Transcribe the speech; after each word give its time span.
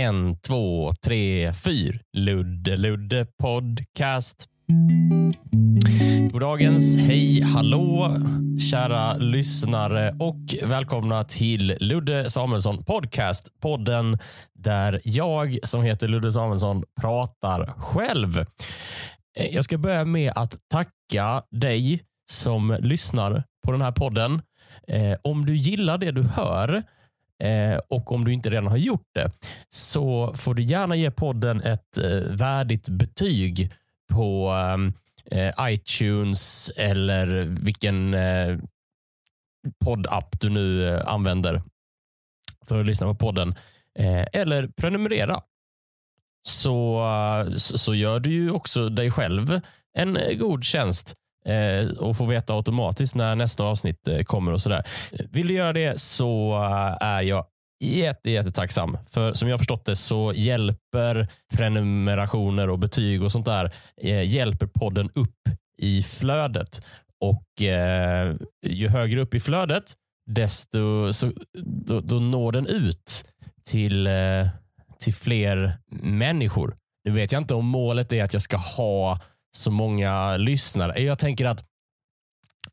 En, 0.00 0.36
två, 0.36 0.92
tre, 1.04 1.52
fyr. 1.52 2.02
Ludde 2.16 2.76
Ludde 2.76 3.26
Podcast. 3.42 4.48
Goddagens, 6.32 6.96
hej, 6.96 7.40
hallå, 7.40 8.16
kära 8.70 9.16
lyssnare 9.16 10.16
och 10.18 10.54
välkomna 10.62 11.24
till 11.24 11.76
Ludde 11.80 12.30
Samuelsson 12.30 12.84
Podcast. 12.84 13.60
Podden 13.62 14.18
där 14.54 15.00
jag 15.04 15.58
som 15.62 15.82
heter 15.82 16.08
Ludde 16.08 16.32
Samuelsson 16.32 16.84
pratar 17.00 17.74
själv. 17.78 18.38
Eh, 19.38 19.54
jag 19.54 19.64
ska 19.64 19.78
börja 19.78 20.04
med 20.04 20.32
att 20.36 20.58
tacka 20.70 21.42
dig 21.50 22.02
som 22.30 22.76
lyssnar 22.80 23.44
på 23.66 23.72
den 23.72 23.82
här 23.82 23.92
podden. 23.92 24.42
Eh, 24.88 25.16
om 25.22 25.46
du 25.46 25.56
gillar 25.56 25.98
det 25.98 26.10
du 26.10 26.22
hör 26.22 26.82
eh, 27.40 27.78
och 27.88 28.12
om 28.12 28.24
du 28.24 28.32
inte 28.32 28.50
redan 28.50 28.66
har 28.66 28.76
gjort 28.76 29.08
det 29.14 29.30
så 29.68 30.34
får 30.34 30.54
du 30.54 30.62
gärna 30.62 30.96
ge 30.96 31.10
podden 31.10 31.62
ett 31.62 31.98
eh, 31.98 32.22
värdigt 32.30 32.88
betyg 32.88 33.72
på 34.12 34.52
eh, 35.30 35.38
eh 35.38 35.54
iTunes 35.72 36.70
eller 36.76 37.26
vilken 37.44 38.14
eh, 38.14 38.58
poddapp 39.84 40.40
du 40.40 40.50
nu 40.50 40.88
eh, 40.88 41.08
använder 41.08 41.62
för 42.68 42.80
att 42.80 42.86
lyssna 42.86 43.06
på 43.06 43.14
podden. 43.14 43.54
Eh, 43.98 44.24
eller 44.32 44.68
prenumerera. 44.68 45.40
Så, 46.42 47.04
så 47.56 47.94
gör 47.94 48.20
du 48.20 48.30
ju 48.30 48.50
också 48.50 48.88
dig 48.88 49.10
själv 49.10 49.60
en 49.92 50.18
god 50.38 50.64
tjänst 50.64 51.14
Eh, 51.46 51.88
och 51.98 52.16
får 52.16 52.26
veta 52.26 52.54
automatiskt 52.54 53.14
när 53.14 53.34
nästa 53.34 53.64
avsnitt 53.64 54.08
eh, 54.08 54.22
kommer 54.22 54.52
och 54.52 54.60
sådär. 54.60 54.86
Vill 55.30 55.48
du 55.48 55.54
göra 55.54 55.72
det 55.72 56.00
så 56.00 56.52
eh, 56.52 57.06
är 57.06 57.22
jag 57.22 57.44
jätte, 57.84 58.30
jättetacksam. 58.30 58.98
För 59.10 59.32
som 59.32 59.48
jag 59.48 59.52
har 59.52 59.58
förstått 59.58 59.84
det 59.84 59.96
så 59.96 60.32
hjälper 60.34 61.28
prenumerationer 61.54 62.70
och 62.70 62.78
betyg 62.78 63.22
och 63.22 63.32
sånt 63.32 63.46
där 63.46 63.72
hjälper 64.24 64.66
podden 64.66 65.10
upp 65.14 65.36
i 65.78 66.02
flödet. 66.02 66.82
Och 67.20 67.62
eh, 67.62 68.36
ju 68.66 68.88
högre 68.88 69.20
upp 69.20 69.34
i 69.34 69.40
flödet 69.40 69.94
desto 70.30 71.12
så, 71.12 71.32
då, 71.62 72.00
då 72.00 72.20
når 72.20 72.52
den 72.52 72.66
ut 72.66 73.24
till, 73.64 74.06
eh, 74.06 74.48
till 74.98 75.14
fler 75.14 75.78
människor. 76.02 76.76
Nu 77.04 77.10
vet 77.10 77.32
jag 77.32 77.42
inte 77.42 77.54
om 77.54 77.66
målet 77.66 78.12
är 78.12 78.24
att 78.24 78.32
jag 78.32 78.42
ska 78.42 78.56
ha 78.56 79.20
så 79.52 79.70
många 79.70 80.36
lyssnare. 80.36 81.02
Jag 81.02 81.18
tänker 81.18 81.46
att 81.46 81.64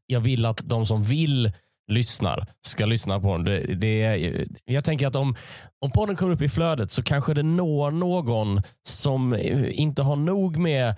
jag 0.05 0.19
vill 0.19 0.45
att 0.45 0.61
de 0.65 0.85
som 0.85 1.03
vill 1.03 1.51
lyssnar 1.87 2.47
ska 2.61 2.85
lyssna 2.85 3.19
på 3.19 3.37
den. 3.37 3.43
Det, 3.43 3.75
det, 3.75 4.47
jag 4.65 4.83
tänker 4.83 5.07
att 5.07 5.15
om, 5.15 5.35
om 5.81 5.91
podden 5.91 6.15
kommer 6.15 6.33
upp 6.33 6.41
i 6.41 6.49
flödet 6.49 6.91
så 6.91 7.03
kanske 7.03 7.33
det 7.33 7.43
når 7.43 7.91
någon 7.91 8.61
som 8.83 9.35
inte 9.69 10.03
har 10.03 10.15
nog 10.15 10.57
med 10.57 10.89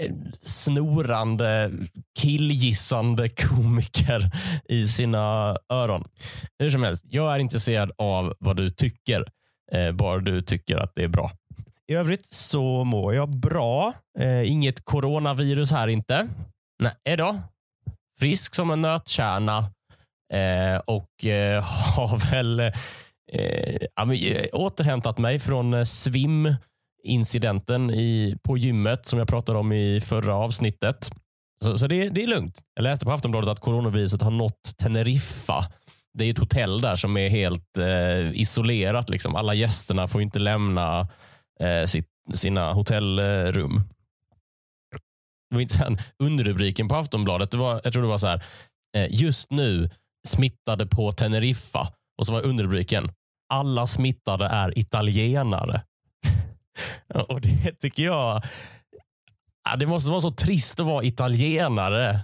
eh, 0.00 0.12
snorande, 0.40 1.72
killgissande 2.18 3.28
komiker 3.28 4.30
i 4.68 4.86
sina 4.86 5.56
öron. 5.72 6.04
Hur 6.58 6.70
som 6.70 6.82
helst, 6.82 7.04
jag 7.08 7.34
är 7.34 7.38
intresserad 7.38 7.92
av 7.98 8.34
vad 8.38 8.56
du 8.56 8.70
tycker. 8.70 9.24
Eh, 9.72 9.92
bara 9.92 10.18
du 10.18 10.42
tycker 10.42 10.76
att 10.76 10.92
det 10.94 11.04
är 11.04 11.08
bra. 11.08 11.30
I 11.90 11.94
övrigt 11.94 12.32
så 12.32 12.84
mår 12.84 13.14
jag 13.14 13.28
bra. 13.28 13.94
Eh, 14.18 14.52
inget 14.52 14.84
coronavirus 14.84 15.70
här 15.70 15.88
inte. 15.88 16.28
Nej 16.82 17.16
då. 17.16 17.36
Frisk 18.20 18.54
som 18.54 18.70
en 18.70 18.82
nötkärna. 18.82 19.58
Eh, 20.32 20.76
och 20.86 21.24
eh, 21.24 21.64
har 21.96 22.30
väl 22.30 22.60
eh, 22.60 22.72
eh, 23.32 24.48
återhämtat 24.52 25.18
mig 25.18 25.38
från 25.38 25.74
eh, 25.74 25.84
svim-incidenten 25.84 27.90
i, 27.90 28.36
på 28.42 28.58
gymmet 28.58 29.06
som 29.06 29.18
jag 29.18 29.28
pratade 29.28 29.58
om 29.58 29.72
i 29.72 30.00
förra 30.00 30.34
avsnittet. 30.34 31.10
Så, 31.64 31.78
så 31.78 31.86
det, 31.86 32.08
det 32.08 32.22
är 32.22 32.26
lugnt. 32.26 32.58
Jag 32.74 32.82
läste 32.82 33.04
på 33.04 33.12
Aftonbladet 33.12 33.48
att 33.48 33.60
coronaviruset 33.60 34.22
har 34.22 34.30
nått 34.30 34.76
Teneriffa. 34.78 35.64
Det 36.18 36.24
är 36.24 36.30
ett 36.30 36.38
hotell 36.38 36.80
där 36.80 36.96
som 36.96 37.16
är 37.16 37.28
helt 37.28 37.78
eh, 37.78 38.40
isolerat. 38.40 39.10
Liksom. 39.10 39.36
Alla 39.36 39.54
gästerna 39.54 40.08
får 40.08 40.22
inte 40.22 40.38
lämna 40.38 41.08
eh, 41.60 41.86
sitt, 41.86 42.08
sina 42.34 42.72
hotellrum. 42.72 43.82
Det 45.50 45.56
var 45.56 45.60
inte 45.60 45.96
underrubriken 46.18 46.88
på 46.88 46.96
Aftonbladet. 46.96 47.50
Det 47.50 47.58
var, 47.58 47.80
jag 47.84 47.92
tror 47.92 48.02
det 48.02 48.08
var 48.08 48.18
så 48.18 48.26
här. 48.26 48.44
Eh, 48.96 49.06
just 49.10 49.50
nu 49.50 49.90
smittade 50.28 50.86
på 50.86 51.12
Teneriffa. 51.12 51.92
Och 52.18 52.26
så 52.26 52.32
var 52.32 52.42
underrubriken 52.42 53.10
alla 53.50 53.86
smittade 53.86 54.46
är 54.46 54.78
italienare. 54.78 55.82
och 57.28 57.40
det 57.40 57.72
tycker 57.80 58.02
jag, 58.02 58.42
det 59.78 59.86
måste 59.86 60.10
vara 60.10 60.20
så 60.20 60.30
trist 60.30 60.80
att 60.80 60.86
vara 60.86 61.04
italienare 61.04 62.20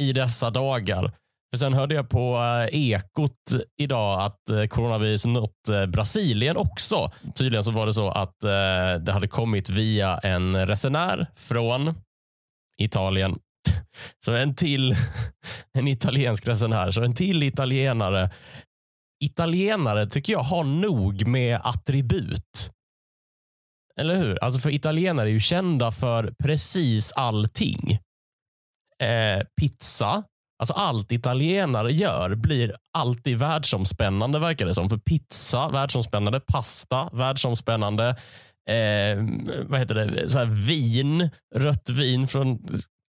i 0.00 0.12
dessa 0.12 0.50
dagar. 0.50 1.12
För 1.54 1.58
Sen 1.58 1.74
hörde 1.74 1.94
jag 1.94 2.08
på 2.08 2.36
eh, 2.36 2.90
Ekot 2.90 3.32
idag 3.80 4.20
att 4.20 4.50
eh, 4.50 4.66
coronavirus 4.66 5.26
nått 5.26 5.68
eh, 5.68 5.86
Brasilien 5.86 6.56
också. 6.56 7.12
Tydligen 7.34 7.64
så 7.64 7.72
var 7.72 7.86
det 7.86 7.94
så 7.94 8.08
att 8.10 8.40
det 9.00 9.12
hade 9.12 9.28
kommit 9.28 9.68
via 9.68 10.18
en 10.18 10.66
resenär 10.66 11.26
från 11.36 11.94
Italien. 12.78 13.38
Så 14.24 14.32
en 14.32 14.54
till, 14.54 14.96
en 15.78 15.88
italiensk 15.88 16.48
resenär, 16.48 16.90
så 16.90 17.02
en 17.02 17.14
till 17.14 17.42
italienare. 17.42 18.30
Italienare 19.24 20.06
tycker 20.06 20.32
jag 20.32 20.42
har 20.42 20.64
nog 20.64 21.26
med 21.26 21.60
attribut. 21.64 22.70
Eller 23.96 24.14
hur? 24.14 24.44
Alltså 24.44 24.60
för 24.60 24.70
italienare 24.70 25.28
är 25.28 25.32
ju 25.32 25.40
kända 25.40 25.90
för 25.90 26.34
precis 26.42 27.12
allting. 27.12 27.98
Eh, 28.98 29.46
pizza, 29.60 30.24
alltså 30.58 30.74
allt 30.74 31.12
italienare 31.12 31.92
gör 31.92 32.34
blir 32.34 32.76
alltid 32.92 33.38
världsomspännande 33.38 34.38
verkar 34.38 34.66
det 34.66 34.74
som. 34.74 34.90
För 34.90 34.96
pizza, 34.96 35.68
världsomspännande. 35.68 36.40
Pasta, 36.40 37.10
världsomspännande. 37.12 38.08
Eh, 38.68 39.24
vad 39.66 39.80
heter 39.80 39.94
det? 39.94 40.28
Så 40.28 40.38
här 40.38 40.66
vin, 40.66 41.30
rött 41.54 41.90
vin 41.90 42.28
från 42.28 42.66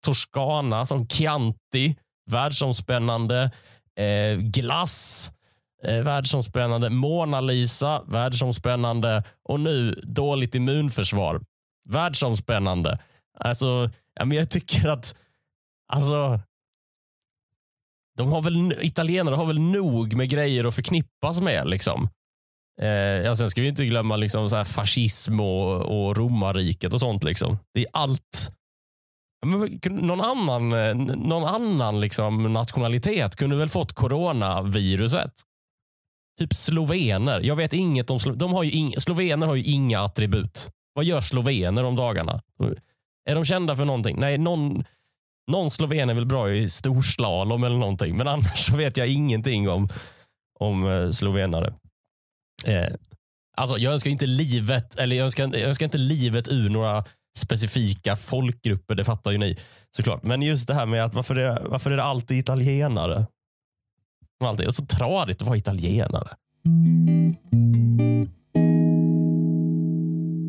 Toscana 0.05 0.85
som 0.85 1.07
Chianti, 1.07 1.95
världsomspännande. 2.31 3.51
Eh, 3.99 4.37
glass, 4.37 5.31
eh, 5.83 6.03
världsomspännande. 6.03 6.89
Mona 6.89 7.41
Lisa, 7.41 8.03
världsomspännande. 8.07 9.23
Och 9.49 9.59
nu 9.59 10.01
dåligt 10.03 10.55
immunförsvar, 10.55 11.41
världsomspännande. 11.89 12.99
Alltså, 13.39 13.89
ja, 14.19 14.25
men 14.25 14.37
jag 14.37 14.49
tycker 14.49 14.87
att 14.87 15.15
alltså, 15.93 16.39
de 18.17 18.31
har 18.31 18.41
väl, 18.41 18.73
italienare 18.81 19.35
har 19.35 19.45
väl 19.45 19.59
nog 19.59 20.15
med 20.15 20.29
grejer 20.29 20.65
att 20.65 20.75
förknippas 20.75 21.41
med. 21.41 21.67
Liksom. 21.67 22.09
Eh, 22.81 22.87
ja, 22.87 23.35
sen 23.35 23.49
ska 23.49 23.61
vi 23.61 23.67
inte 23.67 23.85
glömma 23.85 24.15
liksom, 24.15 24.49
så 24.49 24.55
här 24.55 24.63
fascism 24.63 25.39
och, 25.39 25.81
och 25.81 26.17
romarriket 26.17 26.93
och 26.93 26.99
sånt. 26.99 27.23
Liksom. 27.23 27.57
Det 27.73 27.81
är 27.81 27.87
allt. 27.93 28.51
Men, 29.45 29.79
någon 29.91 30.21
annan, 30.21 30.73
eh, 30.73 30.95
någon 31.15 31.43
annan 31.43 32.01
liksom, 32.01 32.53
nationalitet 32.53 33.35
kunde 33.35 33.55
väl 33.55 33.69
fått 33.69 33.93
coronaviruset? 33.93 35.33
Typ 36.39 36.53
slovener. 36.53 37.39
Jag 37.39 37.55
vet 37.55 37.73
inget 37.73 38.09
om 38.09 38.17
Slo- 38.17 38.35
de 38.35 38.53
har 38.53 38.63
ju 38.63 38.71
in, 38.71 38.93
Slovener 39.01 39.47
har 39.47 39.55
ju 39.55 39.63
inga 39.63 40.01
attribut. 40.01 40.69
Vad 40.93 41.05
gör 41.05 41.21
slovener 41.21 41.83
om 41.83 41.95
dagarna? 41.95 42.41
Är 43.29 43.35
de 43.35 43.45
kända 43.45 43.75
för 43.75 43.85
någonting? 43.85 44.17
Nej, 44.19 44.37
någon, 44.37 44.83
någon 45.51 45.69
sloven 45.69 46.09
är 46.09 46.13
väl 46.13 46.25
bra 46.25 46.51
i 46.51 46.69
storslalom 46.69 47.63
eller 47.63 47.77
någonting. 47.77 48.17
Men 48.17 48.27
annars 48.27 48.65
så 48.65 48.75
vet 48.75 48.97
jag 48.97 49.07
ingenting 49.07 49.69
om, 49.69 49.89
om 50.59 50.91
eh, 50.91 51.09
slovenare. 51.09 51.73
Eh, 52.65 52.93
alltså, 53.57 53.77
jag 53.77 53.93
önskar 53.93 54.11
inte 54.11 54.25
livet, 54.25 54.95
eller 54.95 55.15
jag 55.15 55.23
önskar, 55.23 55.43
jag 55.43 55.67
önskar 55.67 55.85
inte 55.85 55.97
livet 55.97 56.47
ur 56.47 56.69
några 56.69 57.03
specifika 57.37 58.15
folkgrupper, 58.15 58.95
det 58.95 59.03
fattar 59.03 59.31
ju 59.31 59.37
ni 59.37 59.57
såklart. 59.95 60.23
Men 60.23 60.41
just 60.41 60.67
det 60.67 60.73
här 60.73 60.85
med 60.85 61.05
att 61.05 61.13
varför 61.13 61.35
är, 61.35 61.61
varför 61.65 61.91
är 61.91 61.97
det 61.97 62.03
alltid 62.03 62.37
italienare? 62.37 63.25
Alltid. 64.43 64.67
Och 64.67 64.75
så 64.75 64.85
tradigt 64.85 65.41
att 65.41 65.47
vara 65.47 65.57
italienare. 65.57 66.35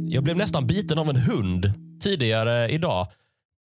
Jag 0.08 0.24
blev 0.24 0.36
nästan 0.36 0.66
biten 0.66 0.98
av 0.98 1.08
en 1.10 1.16
hund 1.16 1.72
tidigare 2.02 2.68
idag. 2.68 3.08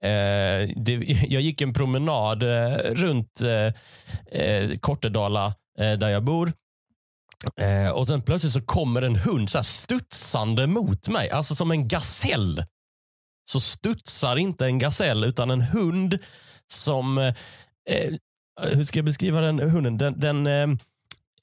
Eh, 0.03 0.69
det, 0.75 0.93
jag 1.29 1.41
gick 1.41 1.61
en 1.61 1.73
promenad 1.73 2.43
eh, 2.43 2.77
runt 2.77 3.41
eh, 3.41 4.41
eh, 4.41 4.69
Kortedala 4.79 5.45
eh, 5.79 5.93
där 5.93 6.09
jag 6.09 6.23
bor. 6.23 6.53
Eh, 7.61 7.89
och 7.89 8.07
sen 8.07 8.21
plötsligt 8.21 8.53
så 8.53 8.61
kommer 8.61 9.01
en 9.01 9.15
hund 9.15 9.49
så 9.49 9.57
här 9.57 9.63
studsande 9.63 10.67
mot 10.67 11.07
mig, 11.07 11.29
alltså 11.29 11.55
som 11.55 11.71
en 11.71 11.87
gasell. 11.87 12.63
Så 13.51 13.59
studsar 13.59 14.35
inte 14.35 14.65
en 14.65 14.79
gasell 14.79 15.23
utan 15.23 15.49
en 15.49 15.61
hund 15.61 16.17
som, 16.67 17.17
eh, 17.17 17.33
eh 17.89 18.13
hur 18.61 18.83
ska 18.83 18.99
jag 18.99 19.05
beskriva 19.05 19.41
den 19.41 19.59
hunden? 19.59 19.97
Den, 19.97 20.19
den, 20.19 20.47
eh, 20.47 20.77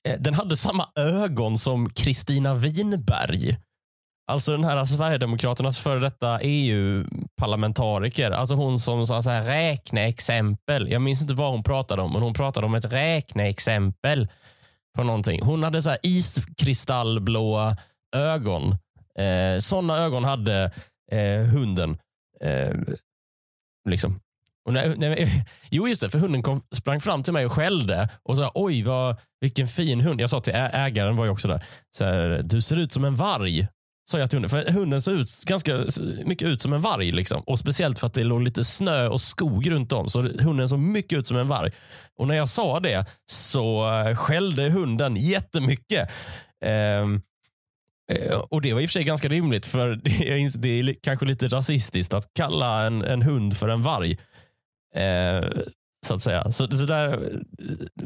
eh 0.09 0.21
den 0.21 0.35
hade 0.35 0.57
samma 0.57 0.89
ögon 0.95 1.59
som 1.59 1.91
Kristina 1.91 2.55
Winberg. 2.55 3.57
Alltså 4.29 4.53
den 4.53 4.65
här 4.65 4.85
Sverigedemokraternas 4.85 5.79
före 5.79 6.01
detta 6.01 6.41
EU-parlamentariker. 6.41 8.31
Alltså 8.31 8.55
hon 8.55 8.79
som 8.79 9.07
sa 9.07 9.23
så 9.23 9.31
här 9.31 9.43
räkneexempel. 9.43 10.91
Jag 10.91 11.03
minns 11.03 11.23
inte 11.23 11.35
vad 11.35 11.51
hon 11.51 11.63
pratade 11.63 12.03
om, 12.03 12.13
men 12.13 12.23
hon 12.23 12.35
pratade 12.35 12.67
om 12.67 12.75
ett 12.75 12.85
räkneexempel 12.85 14.29
på 14.97 15.03
någonting. 15.03 15.43
Hon 15.43 15.63
hade 15.63 15.83
så 15.83 15.91
här 15.91 15.99
iskristallblåa 16.03 17.77
ögon. 18.17 18.77
Eh, 19.19 19.59
sådana 19.59 19.99
ögon 19.99 20.25
hade 20.25 20.71
eh, 21.13 21.41
hunden. 21.41 21.99
Eh, 22.41 22.75
liksom. 23.89 24.21
Och 24.67 24.73
när, 24.73 24.97
när, 24.97 25.29
jo, 25.71 25.89
just 25.89 26.01
det. 26.01 26.11
För 26.11 26.19
hunden 26.19 26.43
kom, 26.43 26.63
sprang 26.77 27.01
fram 27.01 27.23
till 27.23 27.33
mig 27.33 27.47
och 27.47 27.53
skällde 27.53 28.09
och 28.23 28.37
sa 28.37 28.53
oj, 28.55 28.83
vad, 28.83 29.17
vilken 29.41 29.67
fin 29.67 30.01
hund. 30.01 30.21
Jag 30.21 30.31
sa 30.31 30.41
till 30.41 30.55
ägaren, 30.55 31.17
var 31.17 31.25
ju 31.25 31.31
också 31.31 31.49
där, 31.49 31.65
så 31.97 32.05
här, 32.05 32.43
du 32.45 32.63
ser 32.63 32.79
ut 32.79 32.93
som 32.93 33.05
en 33.05 33.17
varg. 33.17 33.69
Sa 34.11 34.19
jag 34.19 34.31
till 34.31 34.37
hunden. 34.37 34.51
För 34.51 34.73
hunden 34.73 35.03
såg 35.03 35.15
ut 35.15 35.45
ganska 35.45 35.85
mycket 36.25 36.49
ut 36.49 36.63
som 36.63 36.73
en 36.73 36.81
varg. 36.81 37.13
Liksom. 37.13 37.43
Och 37.43 37.59
Speciellt 37.59 37.99
för 37.99 38.07
att 38.07 38.15
det 38.15 38.25
låg 38.25 38.43
lite 38.43 38.65
snö 38.65 39.09
och 39.09 39.21
skog 39.21 39.71
runt 39.71 39.93
om. 39.93 40.11
Så 40.11 40.23
hunden 40.23 40.69
såg 40.69 40.79
mycket 40.79 41.19
ut 41.19 41.27
som 41.27 41.37
en 41.37 41.49
varg. 41.49 41.73
Och 42.19 42.29
när 42.29 42.35
jag 42.35 42.49
sa 42.49 42.81
det 42.81 43.07
så 43.27 43.91
eh, 43.91 44.17
skällde 44.17 44.71
hunden 44.71 45.17
jättemycket. 45.17 46.11
Ehm, 46.65 47.23
eh, 48.13 48.39
och 48.51 48.63
Det 48.63 48.73
var 48.73 48.81
i 48.81 48.87
och 48.87 48.91
för 48.91 48.93
sig 48.93 49.05
ganska 49.05 49.29
rimligt, 49.29 49.67
för 49.67 49.89
det 50.05 50.11
är, 50.11 50.59
det 50.59 50.69
är 50.69 50.97
kanske 51.03 51.27
lite 51.27 51.49
rasistiskt 51.49 52.15
att 52.15 52.31
kalla 52.35 52.87
en, 52.87 53.05
en 53.05 53.23
hund 53.23 53.57
för 53.57 53.69
en 53.69 53.83
varg. 53.83 54.19
Eh, 54.95 55.45
så 56.07 56.15
att 56.15 56.23
säga. 56.23 56.51
Så, 56.51 56.69
så 56.71 56.85
där, 56.85 57.13
eh, 57.13 57.39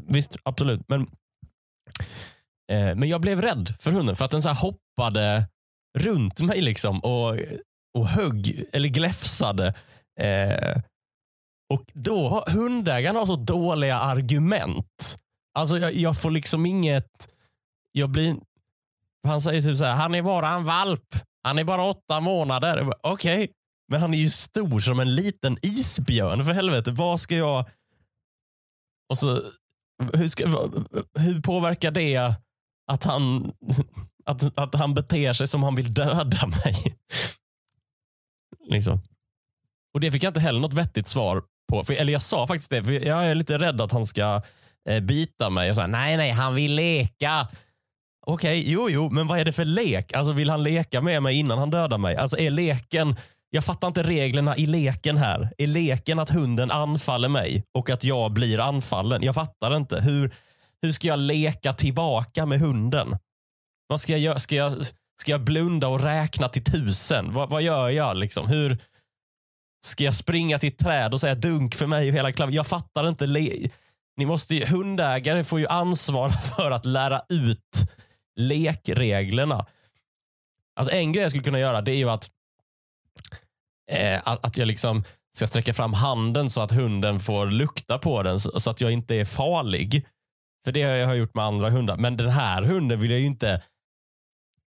visst, 0.07 0.37
absolut. 0.43 0.81
Men, 0.89 1.01
eh, 2.73 2.95
men 2.95 3.09
jag 3.09 3.21
blev 3.21 3.43
rädd 3.43 3.75
för 3.81 3.91
hunden 3.91 4.17
för 4.17 4.25
att 4.25 4.31
den 4.31 4.43
så 4.43 4.51
hoppade 4.51 5.49
runt 5.99 6.41
mig 6.41 6.61
liksom 6.61 7.01
och, 7.01 7.39
och 7.99 8.07
högg 8.07 8.65
eller 8.73 8.89
gläfsade. 8.89 9.75
Eh, 10.21 10.83
och 11.73 11.85
då, 11.93 12.45
hundägaren 12.47 13.17
har 13.17 13.27
så 13.27 13.37
dåliga 13.37 13.99
argument. 13.99 15.19
Alltså 15.55 15.79
jag, 15.79 15.95
jag 15.95 16.21
får 16.21 16.31
liksom 16.31 16.67
inget, 16.67 17.29
jag 17.93 18.11
blir, 18.11 18.37
han 19.27 19.43
säger 19.43 19.63
typ 19.63 19.79
så 19.79 19.85
här, 19.85 19.95
han 19.95 20.15
är 20.15 20.23
bara 20.23 20.49
en 20.49 20.65
valp. 20.65 21.15
Han 21.43 21.59
är 21.59 21.65
bara 21.65 21.85
åtta 21.85 22.21
månader. 22.21 22.93
Okej, 23.03 23.45
okay. 23.45 23.49
men 23.89 24.01
han 24.01 24.15
är 24.15 24.19
ju 24.19 24.31
stor 24.31 24.81
som 24.81 25.01
en 25.01 25.15
liten 25.15 25.59
isbjörn 25.63 26.45
för 26.45 26.53
helvete. 26.53 26.91
Vad 26.91 27.21
ska 27.21 27.37
jag... 27.37 27.71
Och 29.11 29.19
så, 29.19 29.43
hur, 30.13 30.29
ska, 30.29 30.47
hur 31.19 31.43
påverkar 31.43 31.91
det 31.91 32.35
att 32.93 33.05
han 33.05 33.53
att, 34.25 34.59
att 34.59 34.75
han 34.75 34.95
beter 34.95 35.33
sig 35.33 35.49
som 35.49 35.63
han 35.63 35.75
vill 35.75 35.95
döda 35.95 36.47
mig. 36.47 36.97
liksom. 38.71 39.01
Och 39.95 40.01
Det 40.01 40.13
fick 40.13 40.23
jag 40.23 40.31
inte 40.31 40.41
heller 40.41 40.61
något 40.61 40.75
vettigt 40.75 41.09
svar 41.09 41.43
på. 41.69 41.85
För, 41.85 41.95
eller 41.95 42.13
jag 42.13 42.23
sa 42.23 42.47
faktiskt 42.47 42.71
det, 42.71 42.85
för 42.85 42.93
jag 42.93 43.27
är 43.27 43.35
lite 43.35 43.59
rädd 43.59 43.81
att 43.81 43.93
han 43.93 44.07
ska 44.07 44.43
eh, 44.89 45.01
bita 45.01 45.51
mig. 45.51 45.67
Jag 45.67 45.77
sa, 45.77 45.87
nej, 45.87 46.17
nej, 46.17 46.31
han 46.31 46.55
vill 46.55 46.75
leka. 46.75 47.49
Okej, 48.27 48.61
okay, 48.61 48.73
jo, 48.73 48.89
jo, 48.91 49.11
men 49.11 49.27
vad 49.27 49.41
är 49.41 49.45
det 49.45 49.53
för 49.53 49.65
lek? 49.65 50.13
Alltså 50.13 50.33
Vill 50.33 50.51
han 50.51 50.63
leka 50.63 51.01
med 51.01 51.23
mig 51.23 51.39
innan 51.39 51.59
han 51.59 51.71
dödar 51.71 51.99
mig? 51.99 52.17
Alltså 52.17 52.39
är 52.39 52.51
leken... 52.51 53.17
Jag 53.53 53.65
fattar 53.65 53.89
inte 53.89 54.03
reglerna 54.03 54.57
i 54.57 54.67
leken 54.67 55.17
här. 55.17 55.53
Är 55.59 55.67
leken 55.67 56.19
att 56.19 56.31
hunden 56.31 56.71
anfaller 56.71 57.29
mig 57.29 57.65
och 57.75 57.91
att 57.91 58.05
jag 58.05 58.33
blir 58.33 58.61
anfallen? 58.61 59.23
Jag 59.23 59.35
fattar 59.35 59.77
inte. 59.77 60.01
Hur, 60.01 60.35
hur 60.83 60.93
ska 60.93 61.09
jag 61.09 61.19
leka 61.19 61.73
tillbaka 61.73 62.47
med 62.47 62.61
hunden? 62.61 63.17
Vad 63.91 64.01
ska 64.01 64.13
jag 64.13 64.21
göra? 64.21 64.39
Ska 64.39 64.57
jag, 64.57 64.73
ska 65.21 65.31
jag 65.31 65.41
blunda 65.41 65.89
och 65.89 66.01
räkna 66.01 66.49
till 66.49 66.65
tusen? 66.65 67.33
Vad, 67.33 67.51
vad 67.51 67.63
gör 67.63 67.89
jag? 67.89 68.17
Liksom? 68.17 68.49
Hur 68.49 68.79
Ska 69.83 70.05
jag 70.05 70.15
springa 70.15 70.59
till 70.59 70.69
ett 70.69 70.79
träd 70.79 71.13
och 71.13 71.21
säga 71.21 71.35
dunk 71.35 71.75
för 71.75 71.87
mig 71.87 72.09
och 72.09 72.15
hela 72.15 72.33
klaven? 72.33 72.55
Jag 72.55 72.67
fattar 72.67 73.09
inte. 73.09 73.27
Ni 74.17 74.27
måste 74.27 74.55
ju, 74.57 74.67
hundägare 74.67 75.45
får 75.45 75.61
ju 75.61 75.67
ansvara 75.67 76.33
för 76.57 76.71
att 76.71 76.85
lära 76.85 77.23
ut 77.29 77.91
lekreglerna. 78.37 79.67
Alltså 80.77 80.95
en 80.95 81.13
grej 81.13 81.23
jag 81.23 81.31
skulle 81.31 81.45
kunna 81.45 81.59
göra 81.59 81.81
det 81.81 81.93
är 81.93 81.97
ju 81.97 82.11
att, 82.11 82.31
eh, 83.91 84.21
att, 84.25 84.57
jag 84.57 84.67
liksom 84.67 85.05
ska 85.33 85.47
sträcka 85.47 85.75
fram 85.75 85.93
handen 85.93 86.51
så 86.51 86.61
att 86.61 86.73
hunden 86.73 87.21
får 87.21 87.47
lukta 87.47 87.99
på 87.99 88.23
den 88.23 88.41
så, 88.41 88.61
så 88.61 88.71
att 88.71 88.81
jag 88.81 88.91
inte 88.91 89.15
är 89.15 89.25
farlig. 89.25 90.07
För 90.65 90.73
det 90.73 90.83
har 90.83 90.91
jag 90.91 91.17
gjort 91.17 91.35
med 91.35 91.45
andra 91.45 91.71
hundar. 91.71 91.97
Men 91.97 92.17
den 92.17 92.29
här 92.29 92.63
hunden 92.63 93.01
vill 93.01 93.11
jag 93.11 93.21
ju 93.21 93.27
inte 93.27 93.63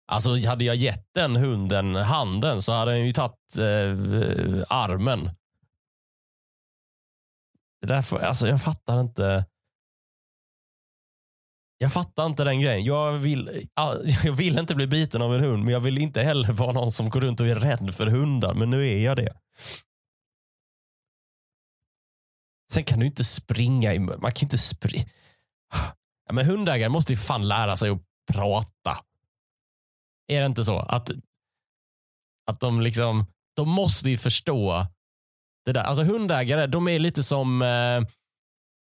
Alltså 0.07 0.47
hade 0.47 0.63
jag 0.63 0.75
gett 0.75 1.13
den 1.13 1.35
hunden 1.35 1.95
handen 1.95 2.61
så 2.61 2.73
hade 2.73 2.91
den 2.91 3.05
ju 3.05 3.13
tagit 3.13 3.57
eh, 3.59 4.65
armen. 4.69 5.29
Det 7.81 7.87
därför, 7.87 8.19
alltså 8.19 8.47
jag 8.47 8.61
fattar 8.61 8.99
inte. 9.01 9.45
Jag 11.77 11.93
fattar 11.93 12.25
inte 12.25 12.43
den 12.43 12.61
grejen. 12.61 12.83
Jag 12.83 13.11
vill, 13.11 13.67
jag 14.23 14.33
vill 14.33 14.59
inte 14.59 14.75
bli 14.75 14.87
biten 14.87 15.21
av 15.21 15.35
en 15.35 15.43
hund, 15.43 15.63
men 15.63 15.73
jag 15.73 15.79
vill 15.79 15.97
inte 15.97 16.21
heller 16.21 16.53
vara 16.53 16.71
någon 16.71 16.91
som 16.91 17.09
går 17.09 17.21
runt 17.21 17.39
och 17.39 17.47
är 17.47 17.55
rädd 17.55 17.95
för 17.95 18.07
hundar. 18.07 18.53
Men 18.53 18.69
nu 18.69 18.87
är 18.87 18.99
jag 18.99 19.17
det. 19.17 19.33
Sen 22.71 22.83
kan 22.83 22.99
du 22.99 23.05
inte 23.05 23.23
springa 23.23 23.93
i 23.93 23.99
Man 23.99 24.31
kan 24.31 24.45
inte 24.45 24.57
springa. 24.57 25.05
Ja, 26.27 26.33
men 26.33 26.45
hundägare 26.45 26.89
måste 26.89 27.13
ju 27.13 27.17
fan 27.17 27.47
lära 27.47 27.75
sig 27.75 27.89
att 27.89 28.01
prata. 28.33 28.99
Är 30.27 30.39
det 30.39 30.45
inte 30.45 30.63
så? 30.63 30.79
Att, 30.79 31.11
att 32.51 32.59
de 32.59 32.81
liksom, 32.81 33.25
de 33.55 33.69
måste 33.69 34.09
ju 34.09 34.17
förstå 34.17 34.87
det 35.65 35.73
där. 35.73 35.83
Alltså 35.83 36.03
hundägare, 36.03 36.67
de 36.67 36.87
är 36.87 36.99
lite 36.99 37.23
som, 37.23 37.61
eh, 37.61 38.01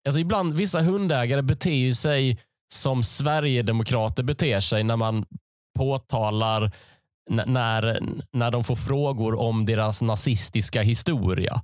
alltså 0.07 0.19
ibland, 0.19 0.53
vissa 0.53 0.81
hundägare 0.81 1.41
beter 1.41 1.73
ju 1.73 1.93
sig 1.93 2.39
som 2.73 3.03
Sverigedemokrater 3.03 4.23
beter 4.23 4.59
sig 4.59 4.83
när 4.83 4.95
man 4.95 5.25
påtalar 5.79 6.71
när, 7.29 7.99
när 8.31 8.51
de 8.51 8.63
får 8.63 8.75
frågor 8.75 9.39
om 9.39 9.65
deras 9.65 10.01
nazistiska 10.01 10.81
historia. 10.81 11.61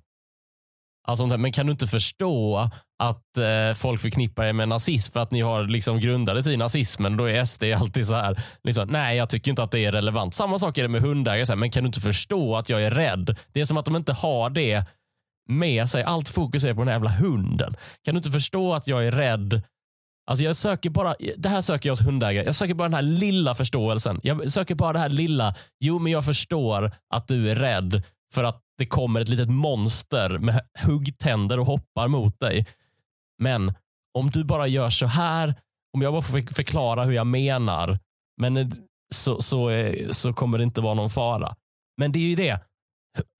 Alltså, 1.07 1.25
men 1.25 1.51
kan 1.51 1.65
du 1.65 1.71
inte 1.71 1.87
förstå 1.87 2.69
att 3.03 3.37
eh, 3.37 3.73
folk 3.75 4.01
förknippar 4.01 4.45
er 4.45 4.53
med 4.53 4.69
nazism 4.69 5.13
för 5.13 5.19
att 5.19 5.31
ni 5.31 5.41
har 5.41 5.63
liksom 5.63 5.99
grundades 5.99 6.47
i 6.47 6.57
nazismen? 6.57 7.17
Då 7.17 7.29
är 7.29 7.45
SD 7.45 7.63
alltid 7.63 8.07
så 8.07 8.15
här, 8.15 8.41
liksom, 8.63 8.87
nej 8.89 9.17
jag 9.17 9.29
tycker 9.29 9.51
inte 9.51 9.63
att 9.63 9.71
det 9.71 9.85
är 9.85 9.91
relevant. 9.91 10.35
Samma 10.35 10.59
sak 10.59 10.77
är 10.77 10.83
det 10.83 10.89
med 10.89 11.01
hundägare, 11.01 11.55
men 11.55 11.71
kan 11.71 11.83
du 11.83 11.87
inte 11.87 12.01
förstå 12.01 12.55
att 12.55 12.69
jag 12.69 12.83
är 12.83 12.91
rädd? 12.91 13.37
Det 13.53 13.61
är 13.61 13.65
som 13.65 13.77
att 13.77 13.85
de 13.85 13.95
inte 13.95 14.13
har 14.13 14.49
det 14.49 14.85
med 15.49 15.89
sig. 15.89 16.03
Allt 16.03 16.29
fokus 16.29 16.63
är 16.63 16.73
på 16.73 16.79
den 16.79 16.87
här 16.87 16.95
jävla 16.95 17.11
hunden. 17.11 17.75
Kan 18.05 18.13
du 18.13 18.17
inte 18.17 18.31
förstå 18.31 18.73
att 18.73 18.87
jag 18.87 19.07
är 19.07 19.11
rädd 19.11 19.61
Alltså 20.27 20.45
jag 20.45 20.55
söker 20.55 20.89
bara, 20.89 21.15
det 21.37 21.49
här 21.49 21.61
söker 21.61 21.89
jag 21.89 21.91
hos 21.91 22.07
hundägare. 22.07 22.45
Jag 22.45 22.55
söker 22.55 22.73
bara 22.73 22.89
den 22.89 22.93
här 22.93 23.01
lilla 23.01 23.55
förståelsen. 23.55 24.19
Jag 24.23 24.51
söker 24.51 24.75
bara 24.75 24.93
det 24.93 24.99
här 24.99 25.09
lilla, 25.09 25.55
jo 25.79 25.99
men 25.99 26.11
jag 26.11 26.25
förstår 26.25 26.91
att 27.13 27.27
du 27.27 27.51
är 27.51 27.55
rädd 27.55 28.03
för 28.33 28.43
att 28.43 28.61
det 28.77 28.85
kommer 28.85 29.19
ett 29.19 29.29
litet 29.29 29.49
monster 29.49 30.37
med 30.37 30.61
huggtänder 30.79 31.59
och 31.59 31.65
hoppar 31.65 32.07
mot 32.07 32.39
dig. 32.39 32.65
Men 33.43 33.73
om 34.13 34.29
du 34.29 34.43
bara 34.43 34.67
gör 34.67 34.89
så 34.89 35.05
här, 35.05 35.55
om 35.93 36.01
jag 36.01 36.13
bara 36.13 36.21
får 36.21 36.53
förklara 36.53 37.03
hur 37.03 37.13
jag 37.13 37.27
menar, 37.27 37.99
men 38.41 38.73
så, 39.13 39.41
så, 39.41 39.69
eh, 39.69 40.09
så 40.09 40.33
kommer 40.33 40.57
det 40.57 40.63
inte 40.63 40.81
vara 40.81 40.93
någon 40.93 41.09
fara. 41.09 41.55
Men 41.97 42.11
det 42.11 42.19
är 42.19 42.29
ju 42.29 42.35
det. 42.35 42.61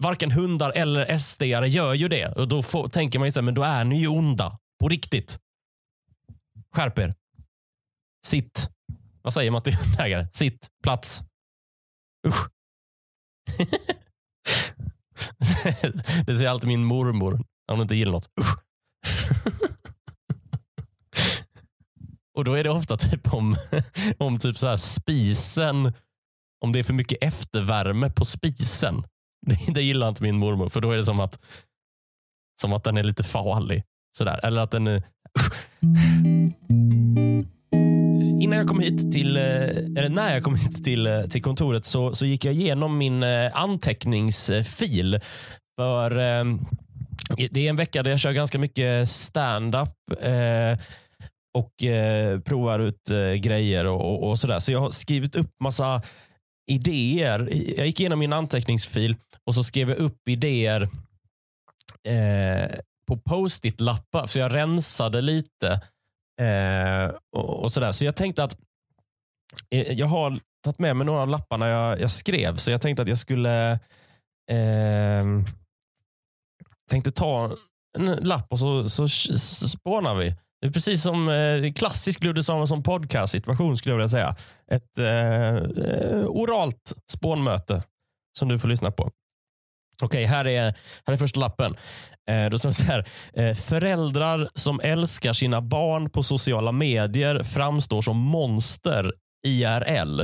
Varken 0.04 0.32
hundar 0.32 0.72
eller 0.72 1.18
SD 1.18 1.44
gör 1.44 1.94
ju 1.94 2.08
det. 2.08 2.28
Och 2.28 2.48
Då 2.48 2.64
får, 2.64 2.88
tänker 2.88 3.20
man 3.20 3.28
ju 3.28 3.32
så 3.32 3.40
här, 3.40 3.46
men 3.46 3.54
då 3.54 3.64
är 3.64 3.84
ni 3.84 4.00
ju 4.00 4.08
onda. 4.08 4.60
På 4.80 4.88
riktigt. 4.88 5.40
Skärp 6.76 7.00
er. 7.00 7.14
Sitt. 8.26 8.70
Vad 9.22 9.34
säger 9.34 9.52
man 9.52 9.62
till 9.62 9.76
hundägare? 9.84 10.28
Sitt. 10.32 10.68
Plats. 10.84 11.24
Usch. 12.28 12.48
det 16.26 16.38
säger 16.38 16.48
alltid 16.48 16.68
min 16.68 16.84
mormor 16.84 17.34
om 17.34 17.44
hon 17.68 17.82
inte 17.82 17.96
gillar 17.96 18.12
något. 18.12 18.30
Usch. 18.42 18.58
Och 22.38 22.44
då 22.44 22.54
är 22.54 22.64
det 22.64 22.70
ofta 22.70 22.98
typ 22.98 23.34
om, 23.34 23.56
om 24.18 24.40
typ 24.40 24.58
så 24.58 24.68
här 24.68 24.78
spisen, 24.78 25.94
om 26.66 26.72
det 26.72 26.80
är 26.80 26.84
för 26.84 26.94
mycket 26.94 27.18
eftervärme 27.24 28.10
på 28.10 28.26
spisen. 28.26 29.04
Det, 29.48 29.74
det 29.74 29.82
gillar 29.82 30.10
inte 30.10 30.24
min 30.24 30.38
mormor 30.38 30.70
för 30.70 30.82
då 30.82 30.92
är 30.92 30.98
det 30.98 31.06
som 31.06 31.20
att, 31.20 31.40
som 32.62 32.74
att 32.74 32.84
den 32.84 32.98
är 32.98 33.04
lite 33.04 33.24
farlig. 33.24 33.84
Sådär. 34.18 34.40
Eller 34.44 34.62
att 34.62 34.72
den 34.72 34.88
är... 34.88 35.04
Innan 38.42 38.58
jag 38.58 38.68
kom 38.68 38.80
hit 38.80 39.12
till, 39.12 39.38
eh, 39.38 39.44
eller 39.44 40.10
när 40.10 40.34
jag 40.34 40.44
kom 40.44 40.56
hit 40.56 40.84
till, 40.84 41.08
eh, 41.08 41.22
till 41.22 41.42
kontoret 41.42 41.86
så, 41.86 42.14
så 42.14 42.26
gick 42.26 42.46
jag 42.46 42.54
igenom 42.54 42.98
min 42.98 43.24
eh, 43.24 43.58
anteckningsfil. 43.58 45.20
För 45.80 46.10
det 47.50 47.66
är 47.66 47.70
en 47.70 47.76
vecka 47.76 48.04
där 48.04 48.12
jag 48.12 48.20
kör 48.20 48.32
ganska 48.32 48.60
mycket 48.60 49.10
stand-up 49.10 49.90
och 51.58 51.74
provar 52.46 52.80
ut 52.80 53.02
grejer 53.42 53.86
och, 53.86 54.02
och, 54.02 54.30
och 54.30 54.40
sådär. 54.40 54.60
Så 54.60 54.72
jag 54.72 54.80
har 54.80 54.90
skrivit 54.90 55.36
upp 55.36 55.52
massa 55.64 56.02
idéer. 56.72 57.50
Jag 57.78 57.86
gick 57.86 58.00
igenom 58.00 58.20
min 58.20 58.34
anteckningsfil 58.34 59.16
och 59.46 59.56
så 59.56 59.64
skrev 59.64 59.90
jag 59.90 59.98
upp 59.98 60.30
idéer 60.30 60.90
eh, 62.08 62.80
på 63.08 63.18
post-it-lappar. 63.18 64.28
Så 64.28 64.40
jag 64.40 64.54
rensade 64.54 65.22
lite. 65.22 65.82
Eh, 66.42 67.16
och, 67.36 67.64
och 67.64 67.72
sådär. 67.72 67.92
Så 67.92 68.06
jag 68.06 68.16
tänkte 68.16 68.44
att 68.44 68.58
eh, 69.70 69.94
jag 69.94 70.08
har 70.08 70.40
tagit 70.64 70.80
med 70.80 70.96
mig 70.96 71.06
några 71.06 71.22
av 71.22 71.28
lapparna 71.28 71.68
jag, 71.68 72.02
jag 72.02 72.12
skrev. 72.12 72.56
Så 72.56 72.72
jag 72.72 72.82
tänkte 72.82 73.02
att 73.02 73.10
jag 73.10 73.20
skulle 73.20 73.72
eh, 74.52 75.26
tänkte 76.90 77.12
ta 77.12 77.56
en 77.98 78.06
lapp 78.06 78.52
och 78.52 78.60
så, 78.60 78.90
så, 78.90 79.08
så 79.08 79.70
spånar 79.70 80.16
vi. 80.16 80.36
Det 80.62 80.68
är 80.68 80.72
precis 80.72 81.04
som 81.04 81.30
eh, 81.30 81.74
klassisk 81.74 82.24
Ludde 82.24 82.44
Samuelsson 82.44 82.84
podcast 82.84 83.32
situation 83.32 83.78
skulle 83.78 83.94
jag 83.94 83.98
vilja 83.98 84.10
säga. 84.10 84.36
Ett 84.72 84.98
eh, 84.98 85.56
eh 85.56 86.26
oralt 86.26 86.94
spånmöte 87.12 87.84
som 88.40 88.48
du 88.48 88.60
får 88.60 88.68
lyssna 88.68 88.92
på. 88.92 89.12
Okej, 90.04 90.26
här, 90.26 90.48
är, 90.48 90.64
här 91.06 91.14
är 91.14 91.18
första 91.18 91.40
lappen. 91.40 91.76
Eh, 92.30 92.50
då 92.50 92.60
står 92.60 92.70
det 92.70 92.76
så 92.76 92.84
här. 92.84 93.08
Eh, 93.34 93.54
föräldrar 93.54 94.50
som 94.54 94.80
älskar 94.84 95.34
sina 95.34 95.62
barn 95.62 96.10
på 96.10 96.24
sociala 96.24 96.72
medier 96.72 97.44
framstår 97.44 98.02
som 98.02 98.18
monster 98.18 99.14
IRL. 99.48 100.20